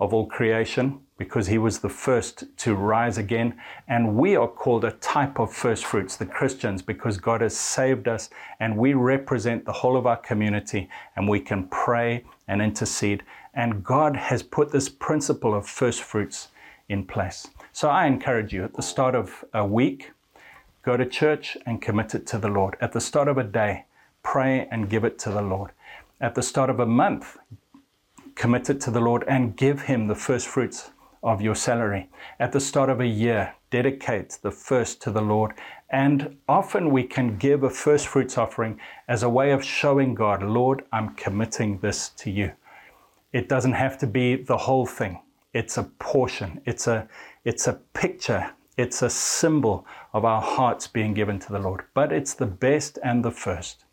of 0.00 0.14
all 0.14 0.26
creation 0.26 1.00
because 1.18 1.46
he 1.46 1.58
was 1.58 1.80
the 1.80 1.88
first 1.88 2.44
to 2.56 2.74
rise 2.74 3.18
again. 3.18 3.54
And 3.86 4.16
we 4.16 4.34
are 4.34 4.48
called 4.48 4.84
a 4.84 4.92
type 4.92 5.38
of 5.38 5.52
first 5.52 5.84
fruits, 5.84 6.16
the 6.16 6.24
Christians, 6.24 6.80
because 6.80 7.18
God 7.18 7.42
has 7.42 7.54
saved 7.54 8.08
us 8.08 8.30
and 8.58 8.76
we 8.76 8.94
represent 8.94 9.66
the 9.66 9.72
whole 9.72 9.98
of 9.98 10.06
our 10.06 10.16
community 10.16 10.88
and 11.16 11.28
we 11.28 11.40
can 11.40 11.68
pray 11.68 12.24
and 12.48 12.62
intercede. 12.62 13.22
And 13.54 13.84
God 13.84 14.16
has 14.16 14.42
put 14.42 14.70
this 14.70 14.88
principle 14.88 15.54
of 15.54 15.66
first 15.66 16.02
fruits 16.02 16.48
in 16.88 17.04
place. 17.04 17.48
So 17.72 17.88
I 17.88 18.06
encourage 18.06 18.52
you 18.52 18.64
at 18.64 18.74
the 18.74 18.82
start 18.82 19.14
of 19.14 19.44
a 19.54 19.64
week, 19.64 20.12
go 20.82 20.96
to 20.96 21.06
church 21.06 21.56
and 21.66 21.82
commit 21.82 22.14
it 22.14 22.26
to 22.28 22.38
the 22.38 22.48
Lord. 22.48 22.76
At 22.80 22.92
the 22.92 23.00
start 23.00 23.28
of 23.28 23.38
a 23.38 23.44
day, 23.44 23.84
pray 24.22 24.68
and 24.70 24.90
give 24.90 25.04
it 25.04 25.18
to 25.20 25.30
the 25.30 25.42
Lord. 25.42 25.70
At 26.20 26.34
the 26.34 26.42
start 26.42 26.68
of 26.70 26.80
a 26.80 26.86
month, 26.86 27.38
commit 28.34 28.70
it 28.70 28.80
to 28.82 28.90
the 28.90 29.00
Lord 29.00 29.24
and 29.28 29.56
give 29.56 29.82
Him 29.82 30.06
the 30.06 30.14
first 30.14 30.48
fruits 30.48 30.90
of 31.22 31.40
your 31.40 31.54
salary. 31.54 32.08
At 32.38 32.52
the 32.52 32.60
start 32.60 32.90
of 32.90 33.00
a 33.00 33.06
year, 33.06 33.54
dedicate 33.70 34.38
the 34.42 34.50
first 34.50 35.00
to 35.02 35.10
the 35.10 35.20
Lord. 35.20 35.54
And 35.90 36.36
often 36.48 36.90
we 36.90 37.04
can 37.04 37.36
give 37.36 37.62
a 37.62 37.70
first 37.70 38.06
fruits 38.06 38.38
offering 38.38 38.80
as 39.08 39.22
a 39.22 39.28
way 39.28 39.52
of 39.52 39.64
showing 39.64 40.14
God, 40.14 40.42
Lord, 40.42 40.84
I'm 40.92 41.14
committing 41.14 41.78
this 41.78 42.08
to 42.10 42.30
you. 42.30 42.52
It 43.32 43.48
doesn't 43.48 43.72
have 43.72 43.98
to 43.98 44.06
be 44.06 44.36
the 44.36 44.56
whole 44.56 44.86
thing. 44.86 45.20
It's 45.52 45.78
a 45.78 45.84
portion. 45.84 46.60
It's 46.64 46.86
a, 46.86 47.08
it's 47.44 47.66
a 47.66 47.74
picture. 47.94 48.50
It's 48.76 49.02
a 49.02 49.10
symbol 49.10 49.86
of 50.12 50.24
our 50.24 50.40
hearts 50.40 50.86
being 50.86 51.14
given 51.14 51.38
to 51.40 51.52
the 51.52 51.58
Lord. 51.58 51.84
But 51.94 52.12
it's 52.12 52.34
the 52.34 52.46
best 52.46 52.98
and 53.02 53.24
the 53.24 53.30
first. 53.30 53.84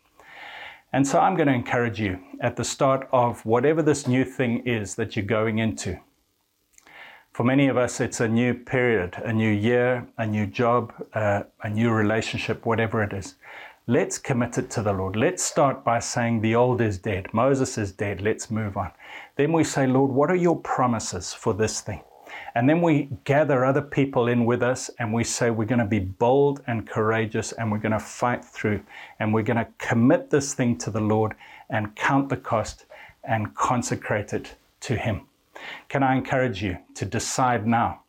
And 0.92 1.06
so 1.06 1.20
I'm 1.20 1.36
going 1.36 1.48
to 1.48 1.54
encourage 1.54 2.00
you 2.00 2.18
at 2.40 2.56
the 2.56 2.64
start 2.64 3.08
of 3.12 3.44
whatever 3.44 3.82
this 3.82 4.06
new 4.06 4.24
thing 4.24 4.66
is 4.66 4.94
that 4.94 5.16
you're 5.16 5.24
going 5.24 5.58
into 5.58 5.98
for 7.38 7.44
many 7.44 7.68
of 7.68 7.76
us, 7.76 8.00
it's 8.00 8.18
a 8.18 8.26
new 8.26 8.52
period, 8.52 9.14
a 9.24 9.32
new 9.32 9.52
year, 9.52 10.04
a 10.18 10.26
new 10.26 10.44
job, 10.44 10.92
uh, 11.14 11.44
a 11.62 11.70
new 11.70 11.88
relationship, 11.90 12.66
whatever 12.66 13.00
it 13.00 13.12
is. 13.12 13.36
Let's 13.86 14.18
commit 14.18 14.58
it 14.58 14.70
to 14.70 14.82
the 14.82 14.92
Lord. 14.92 15.14
Let's 15.14 15.44
start 15.44 15.84
by 15.84 16.00
saying, 16.00 16.40
The 16.40 16.56
old 16.56 16.80
is 16.80 16.98
dead. 16.98 17.32
Moses 17.32 17.78
is 17.78 17.92
dead. 17.92 18.20
Let's 18.20 18.50
move 18.50 18.76
on. 18.76 18.90
Then 19.38 19.52
we 19.52 19.62
say, 19.62 19.86
Lord, 19.86 20.10
what 20.10 20.32
are 20.32 20.36
your 20.36 20.56
promises 20.56 21.32
for 21.32 21.54
this 21.54 21.80
thing? 21.80 22.02
And 22.56 22.68
then 22.68 22.82
we 22.82 23.08
gather 23.22 23.64
other 23.64 23.80
people 23.80 24.26
in 24.26 24.44
with 24.44 24.64
us 24.64 24.90
and 24.98 25.14
we 25.14 25.22
say, 25.22 25.50
We're 25.50 25.64
going 25.64 25.78
to 25.78 25.84
be 25.84 26.00
bold 26.00 26.60
and 26.66 26.88
courageous 26.88 27.52
and 27.52 27.70
we're 27.70 27.78
going 27.78 27.92
to 27.92 28.00
fight 28.00 28.44
through 28.44 28.82
and 29.20 29.32
we're 29.32 29.44
going 29.44 29.64
to 29.64 29.68
commit 29.78 30.28
this 30.30 30.54
thing 30.54 30.76
to 30.78 30.90
the 30.90 31.00
Lord 31.00 31.36
and 31.70 31.94
count 31.94 32.28
the 32.28 32.36
cost 32.36 32.86
and 33.22 33.54
consecrate 33.54 34.32
it 34.32 34.56
to 34.80 34.96
Him. 34.96 35.20
Can 35.88 36.02
I 36.02 36.16
encourage 36.16 36.60
you 36.60 36.76
to 36.94 37.04
decide 37.04 37.64
now? 37.64 38.00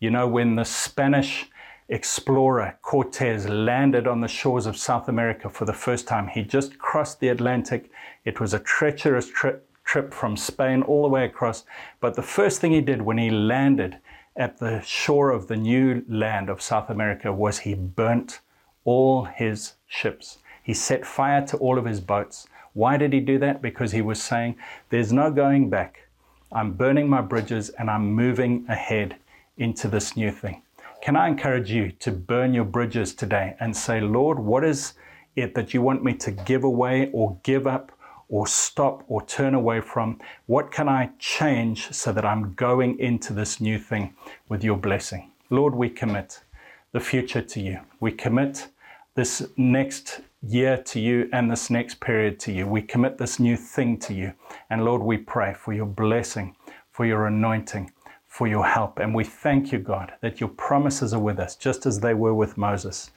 You 0.00 0.10
know, 0.10 0.28
when 0.28 0.54
the 0.54 0.66
Spanish 0.66 1.46
explorer 1.88 2.78
Cortez 2.82 3.48
landed 3.48 4.06
on 4.06 4.20
the 4.20 4.28
shores 4.28 4.66
of 4.66 4.76
South 4.76 5.08
America 5.08 5.48
for 5.48 5.64
the 5.64 5.72
first 5.72 6.06
time, 6.06 6.28
he 6.28 6.42
just 6.42 6.78
crossed 6.78 7.20
the 7.20 7.28
Atlantic. 7.28 7.90
It 8.26 8.38
was 8.38 8.52
a 8.52 8.58
treacherous 8.58 9.30
trip, 9.30 9.66
trip 9.84 10.12
from 10.12 10.36
Spain 10.36 10.82
all 10.82 11.02
the 11.02 11.08
way 11.08 11.24
across. 11.24 11.64
But 12.00 12.14
the 12.14 12.22
first 12.22 12.60
thing 12.60 12.72
he 12.72 12.80
did 12.80 13.02
when 13.02 13.18
he 13.18 13.30
landed 13.30 13.98
at 14.36 14.58
the 14.58 14.80
shore 14.80 15.30
of 15.30 15.46
the 15.46 15.56
new 15.56 16.04
land 16.08 16.48
of 16.48 16.60
South 16.60 16.90
America 16.90 17.32
was 17.32 17.58
he 17.58 17.74
burnt 17.74 18.40
all 18.84 19.24
his 19.24 19.74
ships. 19.86 20.38
He 20.62 20.74
set 20.74 21.06
fire 21.06 21.46
to 21.46 21.56
all 21.58 21.78
of 21.78 21.84
his 21.84 22.00
boats. 22.00 22.48
Why 22.72 22.96
did 22.96 23.12
he 23.12 23.20
do 23.20 23.38
that? 23.38 23.62
Because 23.62 23.92
he 23.92 24.02
was 24.02 24.20
saying, 24.20 24.56
There's 24.90 25.12
no 25.12 25.30
going 25.30 25.70
back. 25.70 26.08
I'm 26.50 26.72
burning 26.72 27.08
my 27.08 27.20
bridges 27.20 27.68
and 27.70 27.90
I'm 27.90 28.12
moving 28.12 28.64
ahead 28.68 29.16
into 29.56 29.88
this 29.88 30.16
new 30.16 30.30
thing. 30.30 30.62
Can 31.02 31.16
I 31.16 31.28
encourage 31.28 31.70
you 31.70 31.92
to 32.00 32.10
burn 32.10 32.54
your 32.54 32.64
bridges 32.64 33.14
today 33.14 33.56
and 33.60 33.76
say, 33.76 34.00
Lord, 34.00 34.38
what 34.38 34.64
is 34.64 34.94
it 35.36 35.54
that 35.54 35.74
you 35.74 35.82
want 35.82 36.02
me 36.02 36.14
to 36.14 36.30
give 36.30 36.64
away 36.64 37.10
or 37.12 37.36
give 37.42 37.66
up 37.66 37.92
or 38.34 38.48
stop 38.48 39.04
or 39.06 39.24
turn 39.26 39.54
away 39.54 39.80
from? 39.80 40.18
What 40.46 40.72
can 40.72 40.88
I 40.88 41.10
change 41.20 41.92
so 41.92 42.10
that 42.10 42.24
I'm 42.24 42.52
going 42.54 42.98
into 42.98 43.32
this 43.32 43.60
new 43.60 43.78
thing 43.78 44.12
with 44.48 44.64
your 44.64 44.76
blessing? 44.76 45.30
Lord, 45.50 45.72
we 45.76 45.88
commit 45.88 46.42
the 46.90 46.98
future 46.98 47.42
to 47.42 47.60
you. 47.60 47.78
We 48.00 48.10
commit 48.10 48.66
this 49.14 49.46
next 49.56 50.20
year 50.42 50.76
to 50.78 50.98
you 50.98 51.28
and 51.32 51.48
this 51.48 51.70
next 51.70 52.00
period 52.00 52.40
to 52.40 52.52
you. 52.52 52.66
We 52.66 52.82
commit 52.82 53.18
this 53.18 53.38
new 53.38 53.56
thing 53.56 53.98
to 53.98 54.12
you. 54.12 54.32
And 54.68 54.84
Lord, 54.84 55.02
we 55.02 55.16
pray 55.16 55.54
for 55.54 55.72
your 55.72 55.86
blessing, 55.86 56.56
for 56.90 57.06
your 57.06 57.28
anointing, 57.28 57.92
for 58.26 58.48
your 58.48 58.66
help. 58.66 58.98
And 58.98 59.14
we 59.14 59.22
thank 59.22 59.70
you, 59.70 59.78
God, 59.78 60.12
that 60.22 60.40
your 60.40 60.50
promises 60.50 61.14
are 61.14 61.20
with 61.20 61.38
us, 61.38 61.54
just 61.54 61.86
as 61.86 62.00
they 62.00 62.14
were 62.14 62.34
with 62.34 62.58
Moses. 62.58 63.12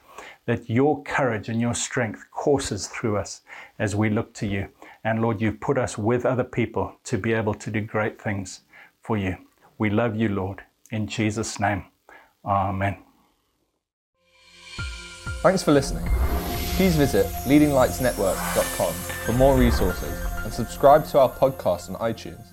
That 0.46 0.70
your 0.70 1.02
courage 1.04 1.50
and 1.50 1.60
your 1.60 1.74
strength 1.74 2.26
courses 2.32 2.86
through 2.88 3.18
us 3.18 3.42
as 3.80 3.96
we 3.96 4.12
look 4.12 4.32
to 4.36 4.46
you. 4.46 4.70
And 5.04 5.22
Lord, 5.22 5.42
you've 5.42 5.60
put 5.60 5.78
us 5.78 5.98
with 5.98 6.26
other 6.26 6.44
people 6.44 6.96
to 7.06 7.18
be 7.18 7.34
able 7.34 7.54
to 7.56 7.72
do 7.72 7.82
great 7.82 8.22
things 8.22 8.62
for 9.02 9.18
you. 9.18 9.38
We 9.78 9.90
love 9.90 10.16
you, 10.16 10.30
Lord. 10.30 10.64
In 10.92 11.08
Jesus' 11.08 11.60
name, 11.60 11.86
Amen. 12.46 12.98
Thanks 15.42 15.62
for 15.62 15.72
listening. 15.72 16.08
Please 16.76 16.96
visit 16.96 17.26
leadinglightsnetwork.com 17.46 18.94
for 19.26 19.34
more 19.34 19.58
resources 19.58 20.14
and 20.44 20.54
subscribe 20.54 21.06
to 21.08 21.20
our 21.20 21.30
podcast 21.30 21.90
on 21.90 21.96
iTunes. 22.14 22.46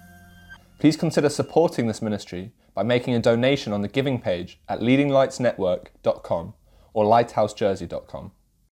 Please 0.80 0.96
consider 0.96 1.28
supporting 1.28 1.86
this 1.86 2.02
ministry 2.02 2.52
by 2.74 2.82
making 2.82 3.14
a 3.14 3.20
donation 3.20 3.72
on 3.72 3.82
the 3.82 3.88
giving 3.88 4.20
page 4.20 4.60
at 4.68 4.80
leadinglightsnetwork.com 4.80 6.54
or 6.92 7.04
lighthousejersey.com. 7.04 8.32